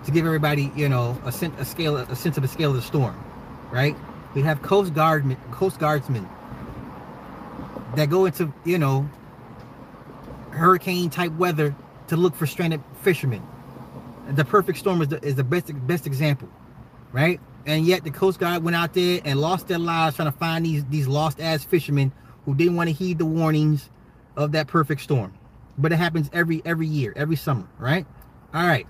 [0.06, 2.76] to give everybody, you know, a, sen- a scale, a sense of the scale of
[2.76, 3.16] the storm,
[3.72, 3.96] right?
[4.34, 6.28] We have Coast Guardmen, Coast Guardsmen
[7.96, 9.10] that go into, you know,
[10.52, 11.76] hurricane type weather
[12.08, 13.44] to look for stranded fishermen.
[14.30, 16.50] The perfect storm is the, is the best best example,
[17.12, 17.40] right?
[17.66, 20.66] And yet the Coast Guard went out there and lost their lives trying to find
[20.66, 22.12] these these lost ass fishermen
[22.46, 23.90] who didn't want to heed the warnings
[24.36, 25.34] of that perfect storm.
[25.78, 28.06] But it happens every every year, every summer, right?
[28.54, 28.88] All right.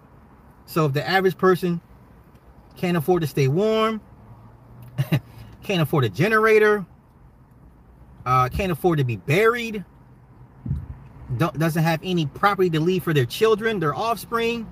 [0.65, 1.81] So if the average person
[2.75, 4.01] can't afford to stay warm,
[5.63, 6.85] can't afford a generator,
[8.27, 9.85] uh, can't afford to be buried,
[11.37, 14.69] doesn't have any property to leave for their children, their offspring,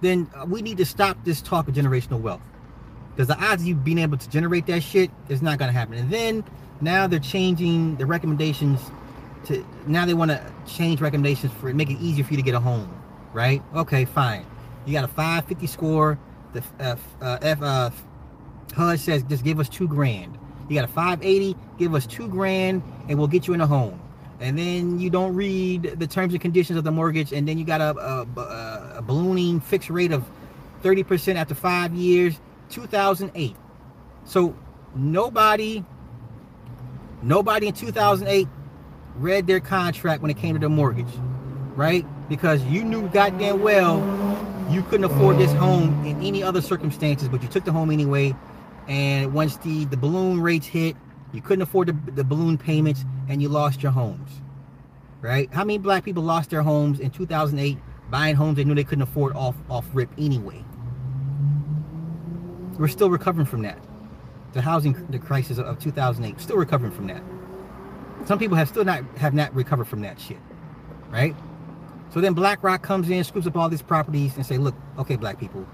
[0.00, 2.42] then we need to stop this talk of generational wealth.
[3.14, 5.72] Because the odds of you being able to generate that shit is not going to
[5.72, 5.94] happen.
[5.94, 6.44] And then
[6.80, 8.80] now they're changing the recommendations
[9.44, 12.56] to now they want to change recommendations for make it easier for you to get
[12.56, 12.92] a home,
[13.32, 13.62] right?
[13.76, 14.44] Okay, fine.
[14.86, 16.18] You got a 550 score.
[16.52, 17.90] The F, uh, F uh,
[18.74, 20.36] HUD says just give us two grand.
[20.72, 24.00] You got a 580, give us two grand, and we'll get you in a home.
[24.40, 27.64] And then you don't read the terms and conditions of the mortgage, and then you
[27.66, 30.24] got a, a, a ballooning fixed rate of
[30.82, 33.54] 30% after five years, 2008.
[34.24, 34.56] So
[34.94, 35.84] nobody,
[37.20, 38.48] nobody in 2008
[39.16, 41.12] read their contract when it came to the mortgage,
[41.76, 42.06] right?
[42.30, 44.00] Because you knew goddamn well
[44.70, 48.34] you couldn't afford this home in any other circumstances, but you took the home anyway.
[48.92, 50.96] And once the, the balloon rates hit,
[51.32, 54.42] you couldn't afford the, the balloon payments and you lost your homes.
[55.22, 55.50] Right?
[55.50, 57.78] How many black people lost their homes in 2008
[58.10, 60.62] buying homes they knew they couldn't afford off, off rip anyway?
[62.78, 63.78] We're still recovering from that.
[64.52, 67.22] The housing the crisis of 2008, still recovering from that.
[68.26, 70.36] Some people have still not have not recovered from that shit.
[71.08, 71.34] Right?
[72.12, 75.40] So then BlackRock comes in, scoops up all these properties and say, look, okay, black
[75.40, 75.66] people,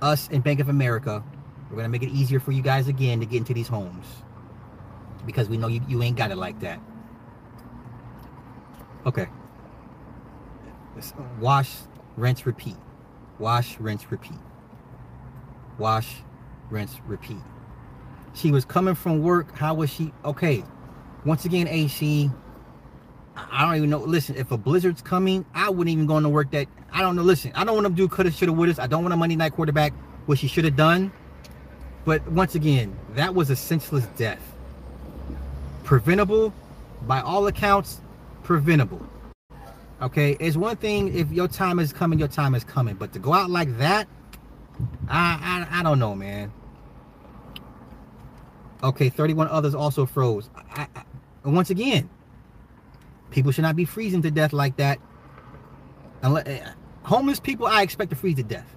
[0.00, 1.22] us and Bank of America,
[1.70, 4.06] we're gonna make it easier for you guys again to get into these homes.
[5.26, 6.80] Because we know you, you ain't got it like that.
[9.04, 9.26] Okay.
[10.96, 11.70] Uh, wash,
[12.16, 12.76] rinse, repeat.
[13.38, 14.38] Wash, rinse, repeat.
[15.78, 16.22] Wash,
[16.70, 17.42] rinse, repeat.
[18.34, 19.56] She was coming from work.
[19.56, 20.12] How was she?
[20.24, 20.64] Okay.
[21.24, 22.30] Once again, AC,
[23.36, 23.98] I don't even know.
[23.98, 26.68] Listen, if a blizzard's coming, I wouldn't even go into work that.
[26.92, 27.22] I don't know.
[27.22, 28.80] Listen, I don't want to do coulda, shoulda, woulda.
[28.82, 29.92] I don't want a Monday night quarterback,
[30.26, 31.12] what she should have done.
[32.08, 34.40] But once again, that was a senseless death.
[35.84, 36.54] Preventable,
[37.02, 38.00] by all accounts,
[38.44, 39.06] preventable.
[40.00, 42.94] Okay, it's one thing if your time is coming, your time is coming.
[42.94, 44.08] But to go out like that,
[45.06, 46.50] I I, I don't know, man.
[48.82, 50.48] Okay, 31 others also froze.
[50.56, 51.02] I, I,
[51.44, 52.08] once again,
[53.30, 54.98] People should not be freezing to death like that.
[56.22, 56.70] Unless, eh,
[57.02, 58.74] homeless people, I expect to freeze to death.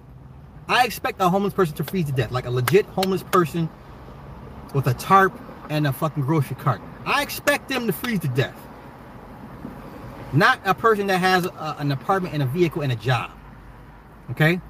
[0.68, 3.68] I expect a homeless person to freeze to death, like a legit homeless person
[4.74, 5.38] with a tarp
[5.68, 6.80] and a fucking grocery cart.
[7.04, 8.56] I expect them to freeze to death.
[10.32, 13.30] Not a person that has a, an apartment and a vehicle and a job.
[14.30, 14.60] Okay?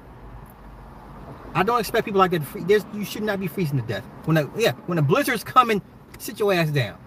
[1.55, 2.65] I don't expect people like that to freeze.
[2.65, 4.03] There's, you should not be freezing to death.
[4.25, 5.81] When a, yeah, when a blizzard's coming,
[6.17, 6.97] sit your ass down.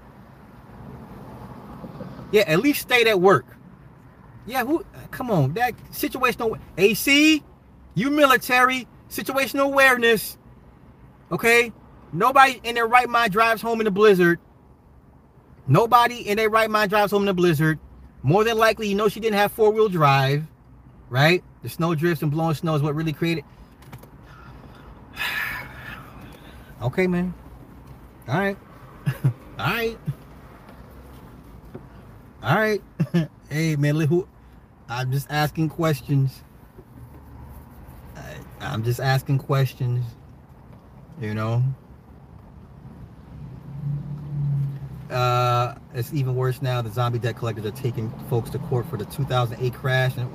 [2.33, 3.47] Yeah, at least stay at work.
[4.47, 4.85] Yeah, who?
[5.11, 7.43] Come on, that situational AC,
[7.97, 10.39] you military situational awareness.
[11.33, 11.73] Okay,
[12.13, 14.39] nobody in their right mind drives home in a blizzard.
[15.67, 17.81] Nobody in their right mind drives home in a blizzard.
[18.23, 20.45] More than likely, you know she didn't have four wheel drive,
[21.09, 21.43] right?
[21.63, 23.45] The snow drifts and blowing snow is what really created.
[26.83, 27.35] okay, man.
[28.29, 28.59] All right.
[29.59, 29.99] All right.
[32.43, 32.83] All right.
[33.49, 34.29] hey, man, who?
[34.89, 36.43] I'm just asking questions.
[38.73, 40.05] I'm just asking questions.
[41.21, 41.63] You know.
[45.11, 46.83] Uh, it's even worse now.
[46.83, 50.17] The zombie debt collectors are taking folks to court for the 2008 crash.
[50.17, 50.29] And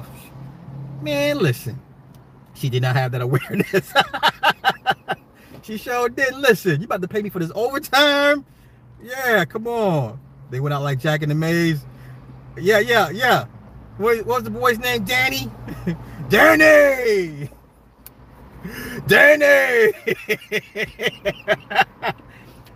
[1.02, 1.80] man, listen,
[2.54, 3.94] she did not have that awareness.
[5.62, 6.36] she sure did.
[6.36, 8.46] Listen, you about to pay me for this overtime?
[9.02, 10.20] Yeah, come on.
[10.50, 11.86] They went out like Jack in the Maze.
[12.58, 13.46] Yeah, yeah, yeah.
[13.98, 15.04] What, was the boy's name?
[15.04, 15.50] Danny?
[16.30, 17.50] Danny!
[19.08, 19.92] Danny!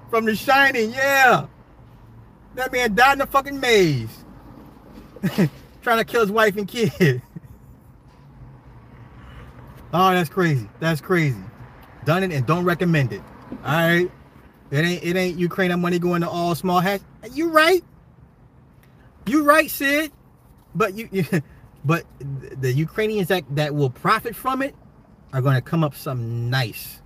[0.09, 1.47] From The Shining, yeah.
[2.55, 4.25] That man died in a fucking maze.
[5.81, 6.91] Trying to kill his wife and kid.
[9.93, 10.67] oh, that's crazy.
[10.79, 11.43] That's crazy.
[12.05, 13.21] Done it and don't recommend it.
[13.63, 14.11] All right.
[14.71, 17.03] It ain't it ain't Ukraine money going to all small hats.
[17.31, 17.83] You right.
[19.27, 20.11] You're right, Sid.
[20.73, 21.25] But you, you
[21.86, 24.75] but the Ukrainians that, that will profit from it
[25.36, 27.01] are going to come up some nice.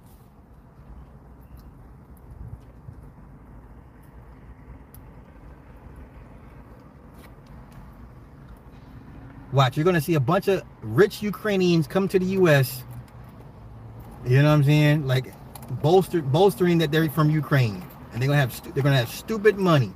[9.52, 12.84] Watch, you're going to see a bunch of rich Ukrainians come to the U.S.
[14.28, 15.08] You know what I'm saying?
[15.08, 15.34] Like
[15.82, 19.92] bolster, bolstering that they're from Ukraine, and they're gonna have they're gonna have stupid money.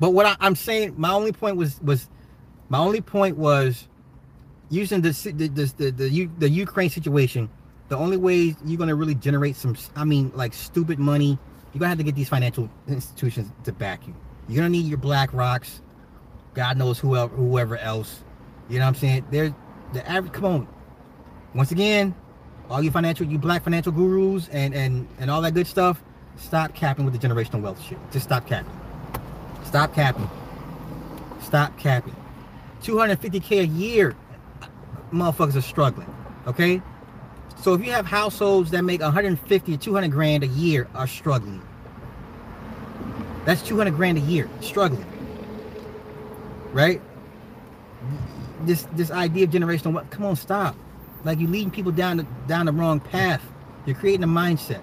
[0.00, 2.08] But what I, am saying, my only point was was
[2.70, 3.88] my only point was
[4.70, 7.48] using the the the the, the, Ukraine situation.
[7.88, 11.38] The only way you're gonna really generate some, I mean, like stupid money,
[11.72, 14.14] you're gonna have to get these financial institutions to back you.
[14.46, 15.80] You're gonna need your Black Rocks,
[16.58, 18.24] God knows whoever whoever else.
[18.68, 19.26] You know what I'm saying?
[19.30, 19.52] There's
[19.92, 20.32] the average.
[20.32, 20.68] Come on.
[21.54, 22.14] Once again,
[22.68, 26.02] all you financial, you black financial gurus and and and all that good stuff.
[26.36, 27.98] Stop capping with the generational wealth shit.
[28.10, 28.72] Just stop capping.
[29.64, 30.28] Stop capping.
[31.40, 32.16] Stop capping.
[32.82, 34.16] 250k a year,
[35.12, 36.12] motherfuckers are struggling.
[36.46, 36.82] Okay?
[37.60, 41.62] So if you have households that make 150 to 200 grand a year are struggling.
[43.44, 45.06] That's 200 grand a year struggling.
[46.72, 47.00] Right?
[48.62, 50.76] This this idea of generational what come on stop.
[51.24, 53.42] Like you're leading people down the down the wrong path.
[53.86, 54.82] You're creating a mindset.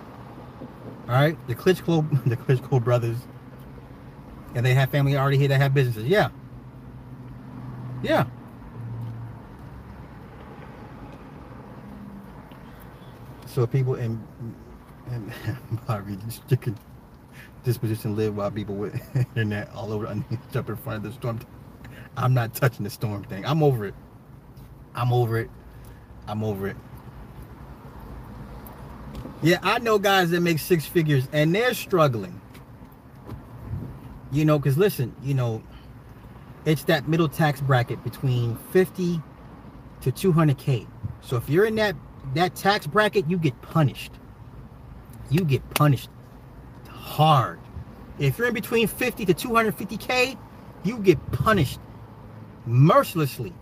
[1.08, 1.38] All right?
[1.48, 3.18] The Klitschko the Klitschko brothers
[4.56, 6.06] and they have family already here that have businesses.
[6.06, 6.30] Yeah.
[8.02, 8.26] Yeah.
[13.56, 14.22] So people in
[15.08, 15.32] and
[15.88, 16.18] Bobby
[16.49, 16.78] chicken
[17.64, 20.08] disposition live while people with internet all over
[20.51, 21.39] jump in front of the storm.
[22.18, 23.45] I'm not touching the storm thing.
[23.45, 23.93] I'm over it.
[24.93, 25.49] I'm over it.
[26.28, 26.76] I'm over it.
[29.41, 32.41] Yeah, I know guys that make six figures and they're struggling.
[34.34, 35.64] You know, because listen, you know,
[36.66, 39.22] it's that middle tax bracket between 50
[40.01, 40.88] to 200k.
[41.22, 41.95] So if you're in that
[42.34, 44.12] that tax bracket, you get punished.
[45.30, 46.10] You get punished
[46.90, 47.60] hard.
[48.20, 50.38] If you're in between 50 to 250k,
[50.84, 51.80] you get punished
[52.66, 53.54] mercilessly.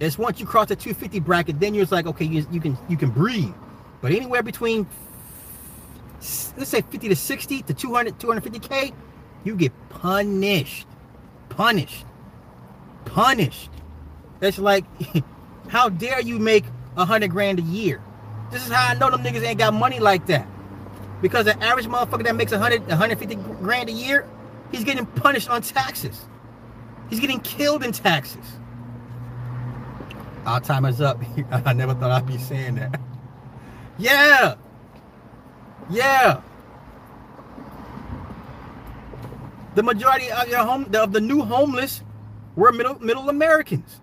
[0.00, 2.96] It's once you cross the 250 bracket, then you're like, okay, you, you can you
[2.96, 3.54] can breathe.
[4.00, 4.86] But anywhere between
[6.56, 8.94] let's say 50 to 60 to 200 250k,
[9.44, 10.86] you get punished,
[11.48, 12.04] punished,
[13.04, 13.70] punished.
[14.40, 14.84] It's like,
[15.68, 16.64] how dare you make
[16.96, 18.02] a hundred grand a year?
[18.50, 20.46] This is how I know them niggas ain't got money like that.
[21.20, 24.28] Because the average motherfucker that makes 100, 150 grand a year,
[24.70, 26.26] he's getting punished on taxes.
[27.10, 28.44] He's getting killed in taxes.
[30.46, 31.20] Our time is up.
[31.50, 33.00] I never thought I'd be saying that.
[33.98, 34.56] Yeah.
[35.90, 36.40] Yeah.
[39.74, 42.02] The majority of your home of the new homeless
[42.54, 44.00] were middle middle Americans.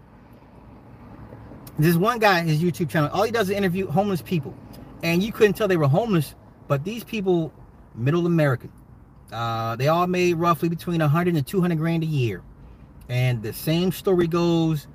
[1.82, 4.54] This one guy, his YouTube channel, all he does is interview homeless people,
[5.02, 6.36] and you couldn't tell they were homeless.
[6.68, 7.52] But these people,
[7.96, 8.72] middle American,
[9.32, 12.44] uh, they all made roughly between 100 and 200 grand a year.
[13.10, 14.88] And the same story goes,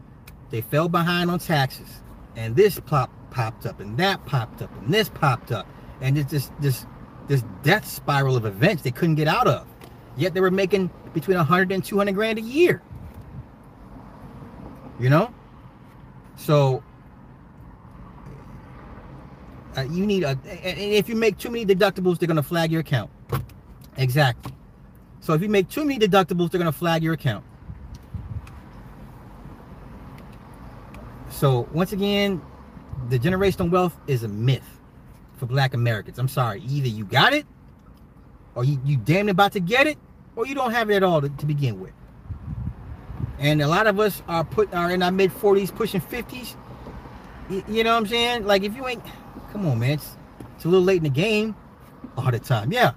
[0.51, 1.89] they fell behind on taxes,
[2.37, 5.66] and this pop popped up, and that popped up, and this popped up,
[6.01, 6.87] and it's just this
[7.26, 9.66] this death spiral of events they couldn't get out of.
[10.16, 12.80] Yet they were making between 100 and 200 grand a year.
[15.01, 15.34] You know?
[16.37, 16.82] So
[19.76, 22.80] uh, you need a and if you make too many deductibles, they're gonna flag your
[22.80, 23.11] account.
[23.97, 24.53] Exactly.
[25.20, 27.45] So if you make too many deductibles, they're gonna flag your account.
[31.30, 32.41] So once again,
[33.11, 34.80] the generational wealth is a myth
[35.37, 36.18] for black Americans.
[36.18, 36.62] I'm sorry.
[36.62, 37.47] Either you got it,
[38.55, 39.99] or you, you damn about to get it,
[40.34, 41.93] or you don't have it at all to, to begin with.
[43.39, 46.57] And a lot of us are put are in our mid 40s, pushing 50s.
[47.49, 48.45] You, know what I'm saying?
[48.47, 49.05] Like if you ain't
[49.53, 50.16] come on, man, it's,
[50.57, 51.55] it's a little late in the game
[52.16, 52.72] all the time.
[52.72, 52.93] Yeah.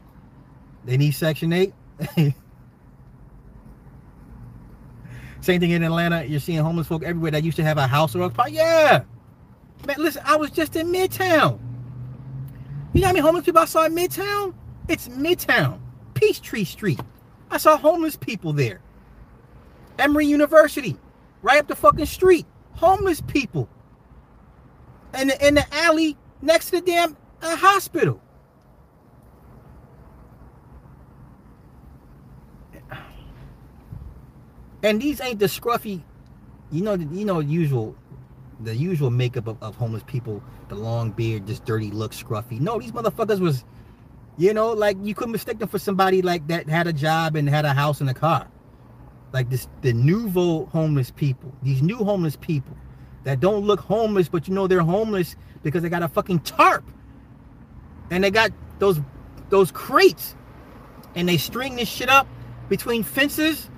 [0.85, 1.73] They need section 8.
[5.41, 6.23] Same thing in Atlanta.
[6.23, 8.49] You're seeing homeless folk everywhere that used to have a house or a car.
[8.49, 9.03] Yeah.
[9.85, 11.59] Man, listen, I was just in Midtown.
[12.93, 14.53] You know how many homeless people I saw in Midtown?
[14.87, 15.79] It's Midtown,
[16.15, 16.99] Peachtree Street.
[17.51, 18.81] I saw homeless people there.
[19.99, 20.97] Emory University,
[21.41, 22.45] right up the fucking street.
[22.73, 23.69] Homeless people.
[25.13, 28.21] And in the alley next to the damn uh, hospital.
[34.81, 36.01] And these ain't the scruffy,
[36.71, 37.95] you know, you know, usual,
[38.61, 42.61] the usual makeup of, of homeless people, the long beard, just dirty look, scruffy.
[42.61, 43.65] No, these motherfuckers was,
[44.37, 47.49] you know, like you couldn't mistake them for somebody like that had a job and
[47.49, 48.47] had a house and a car.
[49.31, 52.75] Like this, the nouveau homeless people, these new homeless people
[53.23, 56.83] that don't look homeless, but you know they're homeless because they got a fucking tarp.
[58.09, 58.99] And they got those
[59.49, 60.35] those crates.
[61.15, 62.27] And they string this shit up
[62.69, 63.69] between fences.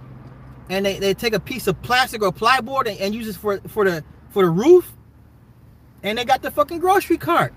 [0.69, 3.59] And they, they take a piece of plastic or plyboard and, and use it for
[3.67, 4.95] for the for the roof.
[6.03, 7.53] And they got the fucking grocery cart.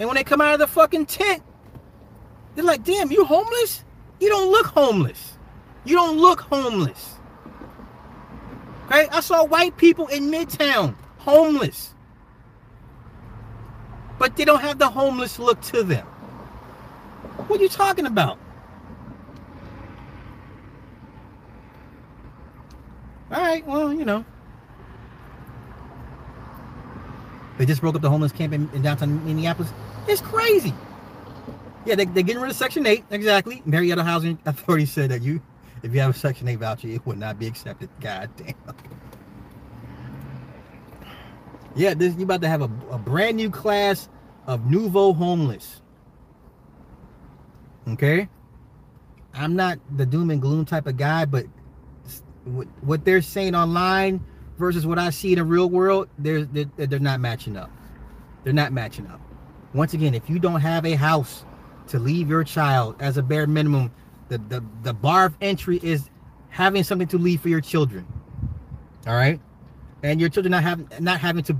[0.00, 1.42] And when they come out of the fucking tent
[2.56, 3.84] they're like damn you homeless?
[4.18, 5.35] You don't look homeless
[5.86, 7.14] you don't look homeless
[8.86, 11.94] okay i saw white people in midtown homeless
[14.18, 16.06] but they don't have the homeless look to them
[17.48, 18.38] what are you talking about
[23.30, 24.24] All right, well, you know.
[27.58, 29.72] They just broke up the homeless camp in, in downtown Minneapolis.
[30.06, 30.74] It's crazy.
[31.84, 33.04] Yeah, they, they're getting rid of Section 8.
[33.10, 33.62] Exactly.
[33.64, 35.40] Marietta Housing Authority said that you,
[35.86, 37.88] if you have a Section 8 voucher, it would not be accepted.
[38.00, 38.54] God damn.
[41.76, 44.08] Yeah, this you about to have a, a brand new class
[44.46, 45.82] of nouveau homeless.
[47.88, 48.28] Okay?
[49.32, 51.46] I'm not the doom and gloom type of guy, but
[52.80, 54.24] what they're saying online
[54.58, 57.70] versus what I see in the real world, they're, they're, they're not matching up.
[58.42, 59.20] They're not matching up.
[59.72, 61.44] Once again, if you don't have a house
[61.88, 63.92] to leave your child as a bare minimum,
[64.28, 66.10] the, the, the bar of entry is
[66.48, 68.06] having something to leave for your children.
[69.06, 69.40] All right?
[70.02, 71.56] And your children not having not having to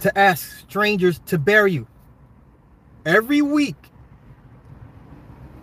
[0.00, 1.86] to ask strangers to bury you.
[3.04, 3.76] every week,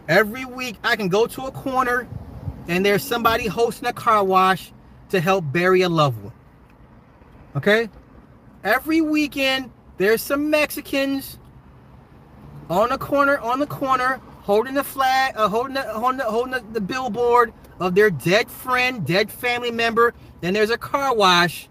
[0.08, 2.08] every week I can go to a corner
[2.68, 4.72] and there's somebody hosting a car wash
[5.10, 6.34] to help bury a loved one.
[7.56, 7.90] Okay?
[8.64, 11.40] Every weekend there's some Mexicans
[12.70, 16.54] on the corner, on the corner, holding the flag, uh, holding the, holding the, holding
[16.54, 20.14] the, the billboard of their dead friend, dead family member.
[20.40, 21.68] Then there's a car wash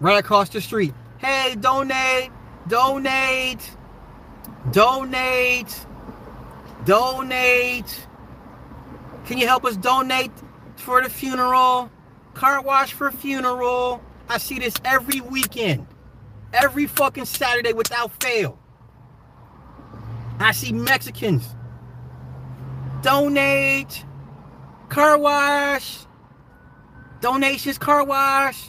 [0.00, 0.94] right across the street.
[1.18, 2.30] Hey, donate,
[2.66, 3.76] donate,
[4.72, 5.86] donate,
[6.86, 8.06] donate.
[9.26, 10.32] Can you help us donate
[10.76, 11.90] for the funeral?
[12.32, 14.00] Car wash for funeral.
[14.30, 15.86] I see this every weekend,
[16.54, 18.58] every fucking Saturday without fail.
[20.38, 21.55] I see Mexicans
[23.02, 24.04] donate,
[24.88, 25.98] car wash,
[27.20, 28.68] donations, car wash.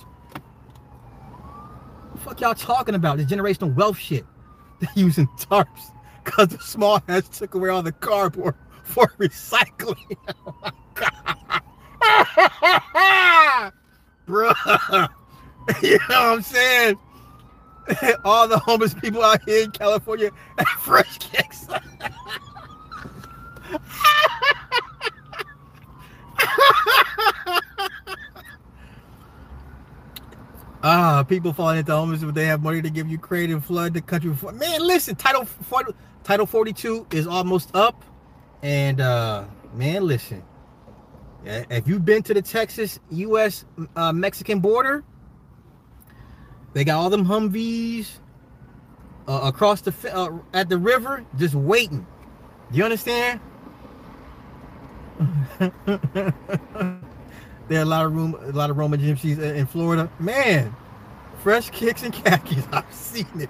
[2.13, 3.17] The fuck y'all talking about?
[3.17, 4.25] This generational wealth shit.
[4.79, 5.91] They're using tarps
[6.23, 10.17] because the small heads took away all the cardboard for recycling.
[12.09, 13.71] Oh.
[14.27, 15.09] Bruh.
[15.81, 16.97] you know what I'm saying?
[18.23, 20.31] all the homeless people out here in California
[20.79, 21.67] fresh kicks.
[30.83, 34.01] Ah, people falling into homelessness but they have money to give you creative flood the
[34.01, 34.33] country.
[34.53, 35.91] Man, listen, title 40,
[36.23, 38.05] title 42 is almost up.
[38.61, 40.43] And uh man, listen.
[41.43, 43.65] If you've been to the Texas US
[43.95, 45.03] uh, Mexican border,
[46.73, 48.19] they got all them Humvees
[49.27, 52.05] uh, across the uh, at the river just waiting.
[52.71, 53.39] You understand?
[55.59, 55.71] There
[57.71, 60.09] are a lot of room, a lot of Roman gypsies in Florida.
[60.19, 60.75] Man,
[61.41, 62.65] fresh kicks and khakis.
[62.71, 63.49] I've seen it.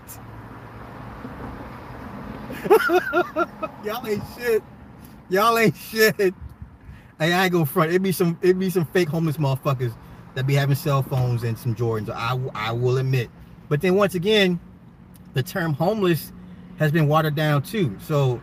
[3.84, 4.64] Y'all ain't shit.
[5.30, 6.16] Y'all ain't shit.
[6.18, 6.34] Hey,
[7.34, 7.90] I ain't go front.
[7.90, 9.94] It'd be some, it'd be some fake homeless motherfuckers
[10.36, 12.10] that be having cell phones and some Jordans.
[12.10, 13.30] I, I will admit.
[13.70, 14.60] But then once again,
[15.34, 16.32] the term homeless
[16.78, 17.96] has been watered down too.
[18.00, 18.42] So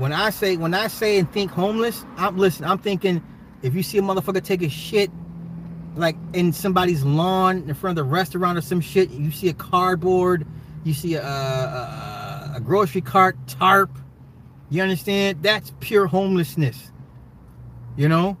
[0.00, 2.64] when I say when I say and think homeless, I'm listen.
[2.64, 3.22] I'm thinking
[3.62, 5.10] if you see a motherfucker take a shit
[5.94, 9.52] like in somebody's lawn in front of the restaurant or some shit, you see a
[9.52, 10.46] cardboard,
[10.84, 13.90] you see a, a, a grocery cart, tarp.
[14.70, 15.42] You understand?
[15.42, 16.92] That's pure homelessness.
[17.98, 18.38] You know,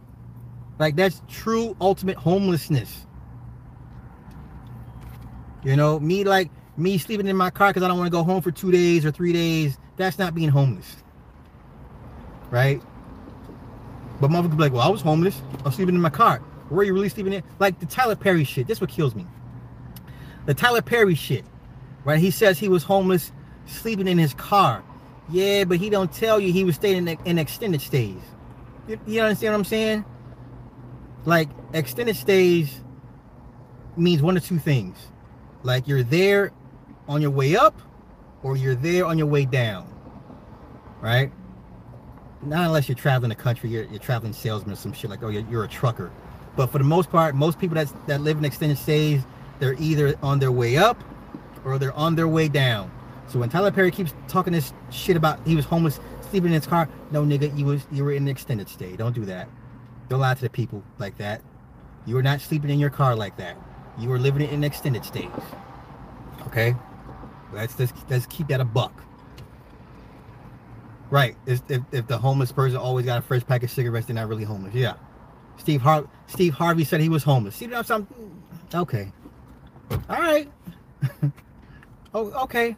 [0.78, 3.06] like that's true ultimate homelessness.
[5.62, 8.24] You know, me like me sleeping in my car because I don't want to go
[8.24, 9.76] home for two days or three days.
[9.98, 10.96] That's not being homeless
[12.50, 12.82] right?
[14.20, 15.40] But motherfuckers be like, well, I was homeless.
[15.60, 16.38] I was sleeping in my car.
[16.68, 17.42] Where are you really sleeping in?
[17.58, 18.66] Like the Tyler Perry shit.
[18.66, 19.26] That's what kills me.
[20.46, 21.44] The Tyler Perry shit,
[22.04, 22.18] right?
[22.18, 23.32] He says he was homeless,
[23.66, 24.84] sleeping in his car.
[25.28, 28.20] Yeah, but he don't tell you he was staying in, in extended stays.
[28.88, 30.04] You, you understand what I'm saying?
[31.24, 32.80] Like extended stays
[33.96, 34.96] means one of two things.
[35.62, 36.52] Like you're there
[37.08, 37.80] on your way up,
[38.42, 39.86] or you're there on your way down.
[41.00, 41.32] Right?
[42.42, 45.28] Not unless you're traveling the country, you're, you're traveling salesman or some shit like, oh,
[45.28, 46.10] you're, you're a trucker.
[46.56, 49.22] But for the most part, most people that that live in extended stays,
[49.58, 51.02] they're either on their way up
[51.64, 52.90] or they're on their way down.
[53.28, 56.00] So when Tyler Perry keeps talking this shit about he was homeless,
[56.30, 58.96] sleeping in his car, no nigga, you was you were in an extended stay.
[58.96, 59.48] Don't do that.
[60.08, 61.42] Don't lie to the people like that.
[62.06, 63.56] You were not sleeping in your car like that.
[63.98, 65.28] You were living in extended stays.
[66.46, 66.74] Okay?
[67.52, 68.92] Let's let's, let's keep that a buck.
[71.10, 71.36] Right.
[71.46, 74.28] If, if, if, the homeless person always got a fresh pack of cigarettes, they're not
[74.28, 74.74] really homeless.
[74.74, 74.94] Yeah.
[75.56, 77.56] Steve Har- Steve Harvey said he was homeless.
[77.56, 78.06] See what I'm
[78.72, 79.12] Okay.
[79.90, 80.50] All right.
[82.14, 82.76] oh, okay.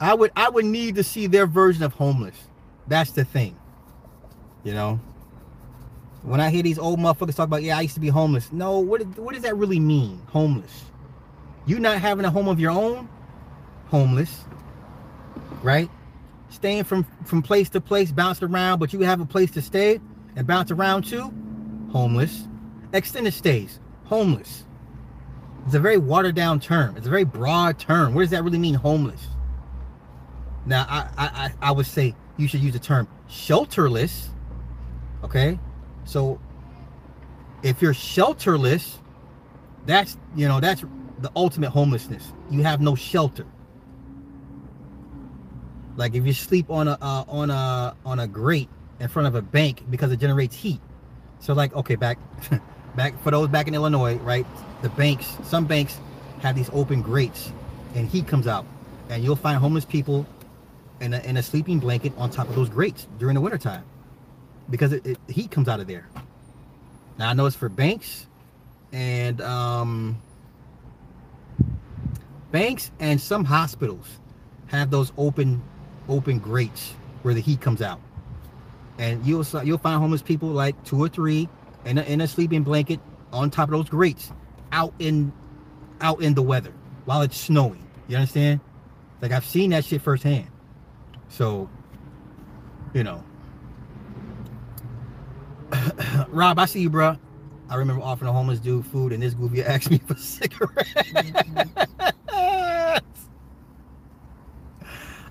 [0.00, 2.36] I would I would need to see their version of homeless.
[2.86, 3.56] That's the thing.
[4.64, 5.00] You know.
[6.22, 8.50] When I hear these old motherfuckers talk about, yeah, I used to be homeless.
[8.52, 10.20] No, what what does that really mean?
[10.28, 10.84] Homeless.
[11.66, 13.08] You not having a home of your own?
[13.88, 14.44] Homeless.
[15.62, 15.90] Right?
[16.50, 20.00] Staying from from place to place, bouncing around, but you have a place to stay
[20.36, 21.32] and bounce around to,
[21.90, 22.46] homeless.
[22.92, 24.64] Extended stays, homeless.
[25.66, 26.96] It's a very watered down term.
[26.96, 28.14] It's a very broad term.
[28.14, 29.26] What does that really mean, homeless?
[30.64, 34.28] Now, I I I would say you should use the term shelterless.
[35.24, 35.58] Okay,
[36.04, 36.40] so
[37.62, 38.96] if you're shelterless,
[39.86, 40.84] that's you know that's
[41.18, 42.32] the ultimate homelessness.
[42.50, 43.46] You have no shelter.
[45.98, 48.68] Like if you sleep on a uh, on a on a grate
[49.00, 50.80] in front of a bank because it generates heat.
[51.40, 52.18] So like okay, back
[52.96, 54.46] back for those back in Illinois, right?
[54.82, 55.98] The banks, some banks
[56.40, 57.52] have these open grates
[57.96, 58.64] and heat comes out.
[59.08, 60.24] And you'll find homeless people
[61.00, 63.84] in a, in a sleeping blanket on top of those grates during the wintertime
[64.70, 66.08] because it, it, heat comes out of there.
[67.18, 68.28] Now I know it's for banks
[68.92, 70.22] and um,
[72.52, 74.06] banks and some hospitals
[74.68, 75.60] have those open
[76.08, 78.00] open grates where the heat comes out,
[78.98, 81.48] and you'll you'll find homeless people like two or three
[81.84, 83.00] in a, in a sleeping blanket
[83.32, 84.32] on top of those grates
[84.72, 85.32] out in
[86.00, 86.72] out in the weather
[87.04, 87.84] while it's snowing.
[88.06, 88.60] You understand?
[89.20, 90.48] Like I've seen that shit firsthand.
[91.28, 91.68] So,
[92.94, 93.22] you know.
[96.28, 97.16] Rob, I see you, bro.
[97.68, 101.02] I remember offering a homeless dude food, and this goofy asked me for cigarettes.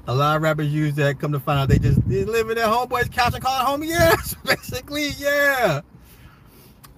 [0.07, 1.19] a lot of rappers use that.
[1.19, 3.65] Come to find out, they just they live in their homeboy's couch and call it
[3.65, 3.83] home.
[3.83, 5.81] Yes, basically, yeah.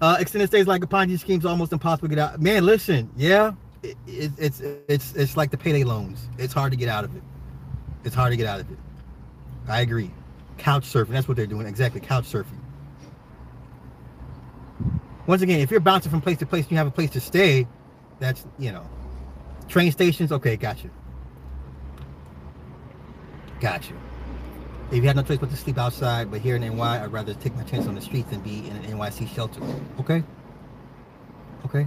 [0.00, 2.40] Uh, extended stays like a Ponzi scheme's almost impossible to get out.
[2.40, 6.28] Man, listen, yeah, it, it, it's it's it's like the payday loans.
[6.38, 7.22] It's hard to get out of it.
[8.04, 8.78] It's hard to get out of it.
[9.68, 10.10] I agree.
[10.58, 11.08] Couch surfing.
[11.08, 11.66] That's what they're doing.
[11.66, 12.00] Exactly.
[12.00, 12.58] Couch surfing.
[15.26, 17.20] Once again, if you're bouncing from place to place and you have a place to
[17.20, 17.66] stay,
[18.18, 18.84] that's, you know,
[19.68, 20.32] train stations.
[20.32, 20.82] Okay, got
[23.60, 23.96] Got you.
[24.90, 27.34] If you had no choice but to sleep outside, but here in NY, I'd rather
[27.34, 29.60] take my chance on the streets than be in an NYC shelter.
[30.00, 30.24] Okay?
[31.64, 31.86] Okay?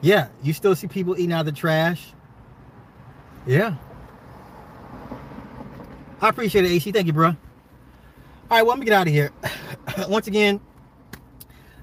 [0.00, 2.12] Yeah, you still see people eating out of the trash.
[3.46, 3.76] Yeah.
[6.20, 6.90] I appreciate it, AC.
[6.92, 7.28] Thank you, bro.
[7.28, 7.36] All
[8.50, 9.30] right, well, let me get out of here.
[10.08, 10.60] Once again,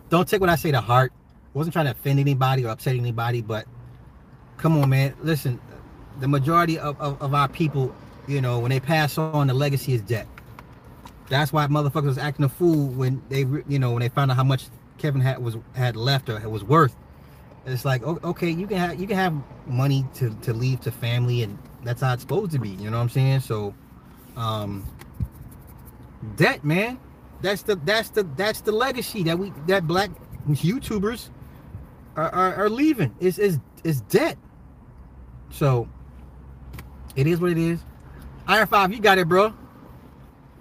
[0.09, 1.13] don't take what I say to heart.
[1.15, 3.65] I wasn't trying to offend anybody or upset anybody, but
[4.57, 5.15] come on, man.
[5.21, 5.59] Listen,
[6.19, 7.95] the majority of, of, of our people,
[8.27, 10.27] you know, when they pass on, the legacy is debt.
[11.29, 14.37] That's why motherfuckers was acting a fool when they, you know, when they found out
[14.37, 14.67] how much
[14.97, 16.95] Kevin had was had left or was worth.
[17.65, 19.35] It's like, okay, you can have you can have
[19.65, 22.69] money to to leave to family, and that's how it's supposed to be.
[22.69, 23.41] You know what I'm saying?
[23.41, 23.73] So
[24.37, 24.85] um,
[26.37, 26.99] debt, man.
[27.41, 30.09] That's the that's the that's the legacy that we that black
[30.47, 31.29] YouTubers
[32.15, 33.13] are, are, are leaving.
[33.19, 34.37] Is is is debt.
[35.49, 35.87] So
[37.15, 37.83] it is what it is.
[38.47, 39.53] Iron Five, you got it, bro.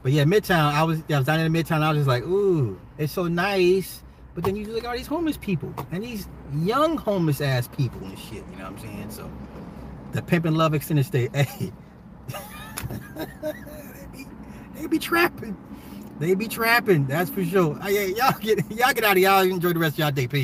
[0.03, 0.73] But yeah, Midtown.
[0.73, 1.83] I was I was down in the Midtown.
[1.83, 4.03] I was just like, ooh, it's so nice.
[4.35, 8.05] But then you look at all these homeless people and these young homeless ass people
[8.05, 8.45] and shit.
[8.51, 9.11] You know what I'm saying?
[9.11, 9.31] So
[10.13, 11.29] the pimp and love extended stay.
[12.29, 12.93] Hey.
[13.17, 14.27] they, be,
[14.75, 15.57] they be trapping.
[16.19, 17.07] They be trapping.
[17.07, 17.79] That's for sure.
[17.81, 19.43] Hey, y'all get y'all get out of y'all.
[19.43, 20.27] Enjoy the rest of y'all day.
[20.27, 20.35] Peace.